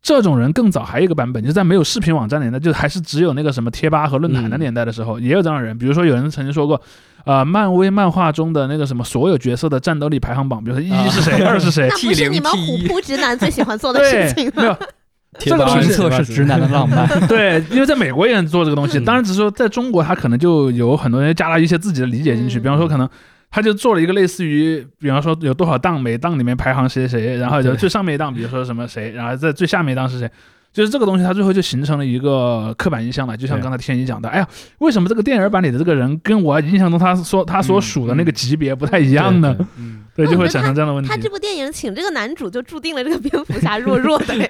[0.00, 5.76] 这种人更早还有一个版本，就是在没有视频网站年代，就还是只有那个什么贴吧和论坛的嗯年代的时候，也有这样的人。
[5.76, 6.80] 比如说，有人曾经说过，
[7.24, 14.70] 呃，漫威漫画中的那个什么所有角色的战斗力排行榜，比如说一啊是谁，二是谁那， 不是你们虎扑直男最喜欢做的事情，没有。
[14.70, 14.78] 吗？
[15.38, 23.08] 贴吧东西评测是直男的浪漫， 对，因为在美国也能做这个东西，嗯当然只是说在中国，他可能就有很多人加了一些自己的理解进去，嗯比方说可能。
[23.48, 30.28] 他就做了一个类似于，比方说有多少档，每档里面排行谁谁谁，然后就最上面一档，比如说什么谁，然后在最下面一档是谁，
[30.72, 33.36] 就是这个东西，它最后就形成了一个刻板印象了。
[33.36, 39.56] 就像刚才天一讲的，哎呀，为什么这个电影版里的这个人跟我印象中他说他所嗯属的那个级别不太一样呢？
[40.16, 41.16] 对，就会产生这样的问题他。
[41.16, 44.48] 这部电影请这个男主就注定了这个蝙蝠侠弱弱的呀。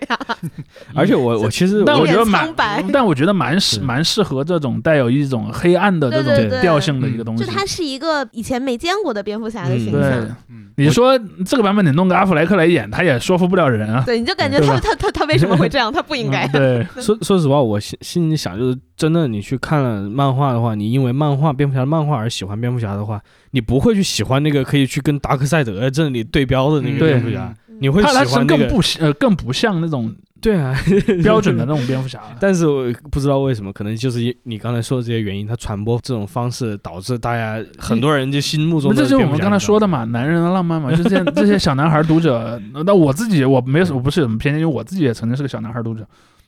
[0.94, 7.50] 而且我我其实但 我觉得蛮苍白，但我觉得蛮适蛮适合这种带有一种黑暗的这种对对对调性的一个东西就。
[7.50, 14.02] 他是一个以前没见过的蝙蝠侠的形象。，嗯，你说这个版本你弄个阿弗莱克来演，他也说服不了人啊。
[14.06, 15.92] 对，你就感觉他他他他为什么会这样？
[15.92, 16.52] 他不应该嗯。
[16.52, 23.20] 对， 说说实话，我心心里想，就是真的，你去看了漫画的话，你因为漫画蝙蝠侠的漫画而喜欢蝙蝠侠的话，
[23.50, 30.74] 你不会去喜欢那个可以去跟达克赛德这里对标的那个蝙蝠侠，你会喜他他是欢那个更不呃更不像那种对啊，
[31.22, 32.20] 标准的那种蝙蝠侠。
[32.40, 42.60] 但是我不知道为什么，可能就是因你刚才说的这些原因，它传播这种方式导致大家很多人就心目中这就是我们刚才说的嘛，男人的浪漫嘛，就这些 这些小男孩读者。
[42.84, 46.06] 那我自己我没有我不是有什么偏见，因为我自己也曾经是个小男孩读者。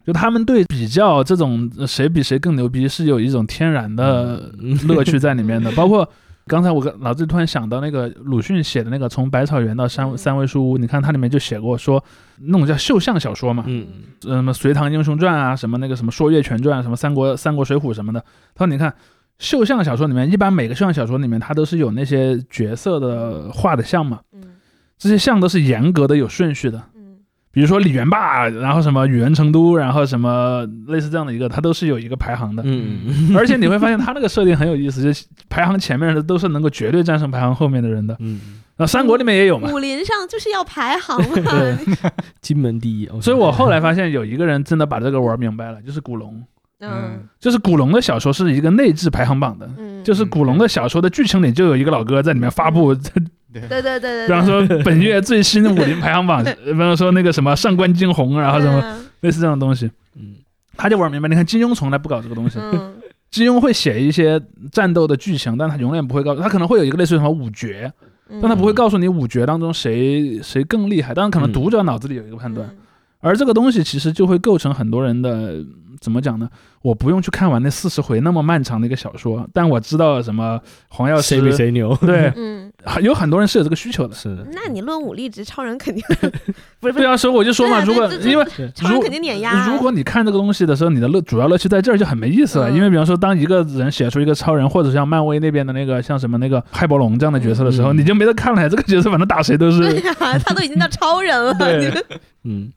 [0.08, 4.74] 就他们对比较这种呃谁比谁更牛逼是有一种天然的嗯。
[4.88, 6.08] 乐趣在里面的， 包括
[6.46, 10.16] 刚才我跟脑子里突然想到那个鲁迅写的那个《从百草园到三嗯。
[10.16, 12.02] 三味书屋》，你看它里面就写过说
[12.40, 13.86] 那种叫绣像小说嘛，嗯。
[14.24, 18.18] 呃什么《隋唐英雄传》啊，什么那个什么《说岳全传》，什么三国三国水浒什么的。
[18.54, 18.94] 他说你看
[19.38, 24.42] 绣像小说里面，一般每个绣像小说里面，它都是有那些角色的画的像嘛，嗯。
[24.96, 26.82] 这些像都是严格的有顺序的。
[27.58, 32.62] 嗯比如说李元霸，然后什么宇文成都，然后什么类似这样的一个，它都是有一个排行的。
[32.64, 33.34] 嗯。
[33.36, 38.16] 而且你会发现它那个设定很有意思，就是排行前面的都是能够绝对战胜排行后面的人的。
[38.20, 38.40] 嗯，
[38.76, 41.34] 然后三国里面也有嘛，武林上就是要排行嘛。
[41.34, 41.76] 对。
[42.40, 46.40] 金门第一， 所以我后来发现有一个人真的把这个玩明白了，就是古龙。
[46.78, 47.26] 嗯。
[47.40, 53.00] 就是古龙的小说是一个内置排行榜的，嗯，就是古龙的小说的剧情里就有一个老哥在里面发布，比
[53.52, 60.36] 对，对对对对，方说本月最新的武林排行榜， 比方说那个什么上官惊鸿，然后什么么，类似这种东西，嗯。
[60.76, 61.28] 他就玩明白。
[61.28, 62.94] 你看金庸从来不搞这个东西，嗯。
[63.30, 64.40] 金庸会写一些
[64.70, 67.92] 战斗的剧情，但他永远不会告诉他可能会有一个类似于什么五绝，
[68.28, 72.76] 嗯，但他不会告诉你五绝当中谁谁更厉害，当然可能嗯读者脑子里有一个判断，嗯。
[73.20, 75.56] 而这个东西其实就会构成很多人的
[76.00, 76.48] 怎么讲呢？
[76.80, 81.94] 我不用去看完那四十回那么漫长的一个小说，但我知道什么黄药谁比，谁牛？
[81.96, 82.67] 对，嗯，
[83.02, 84.14] 有很多人是有这个需求的。
[84.14, 86.02] 是的，那你论武力值，超人肯定
[86.80, 89.50] 不 是不是，对啊，所以我就说嘛，啊如果因为超人肯定碾压。
[89.52, 92.70] 啊如果你看这个东西的时候，你的乐主要乐趣在这儿就很没意思了。
[92.70, 98.68] 嗯因为比方说，当一个人写出一个超人，或者像漫威那边的那个像什么那个骇伯龙这样的角色的时候，嗯你就没得看了。
[98.68, 100.14] 这个角色反正打谁都是对呀，
[100.44, 101.92] 他都已经叫超人了，对
[102.44, 102.70] 嗯，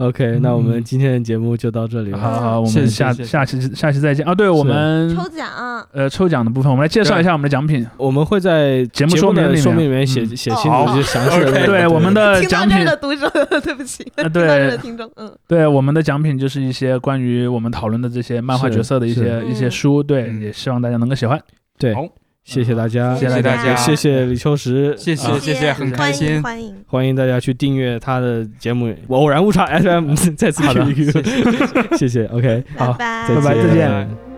[0.00, 2.18] OK，那我们今天的节目就到这里了。
[2.18, 3.28] 好我们下谢谢。
[3.28, 4.24] 下期下期再见。
[4.26, 4.34] 啊！
[4.34, 5.46] 对我们抽奖，
[5.92, 7.86] 呃抽奖的部分，我们来介绍一下我们的奖品。
[7.98, 9.56] 我们会在节目说明里面。
[9.56, 10.34] 的说明里面写嗯。
[10.34, 11.66] 写清楚一些详细的。
[11.66, 12.78] 对我们的 听到奖品。
[12.78, 13.30] 这儿的读者，
[13.60, 14.70] 对不起，呃 听到这儿对。
[14.70, 20.40] 的听众，嗯，对我们的奖品就是一些关于我们讨论的这些漫画角色的一些一些书，对，嗯。
[20.40, 21.38] 也希望大家能够喜欢。
[21.78, 21.94] 对。
[21.94, 22.06] 好，
[22.52, 25.38] 谢谢大家，谢谢大家谢谢李秋实，谢谢啊。
[25.38, 26.42] 谢谢很开心。
[26.42, 33.54] 欢迎欢迎，大家去订阅他的节目《偶然误差 FM》， 再次好的 QQ，谢谢，OK，好拜拜。
[33.54, 33.74] 再见。
[33.74, 34.29] 见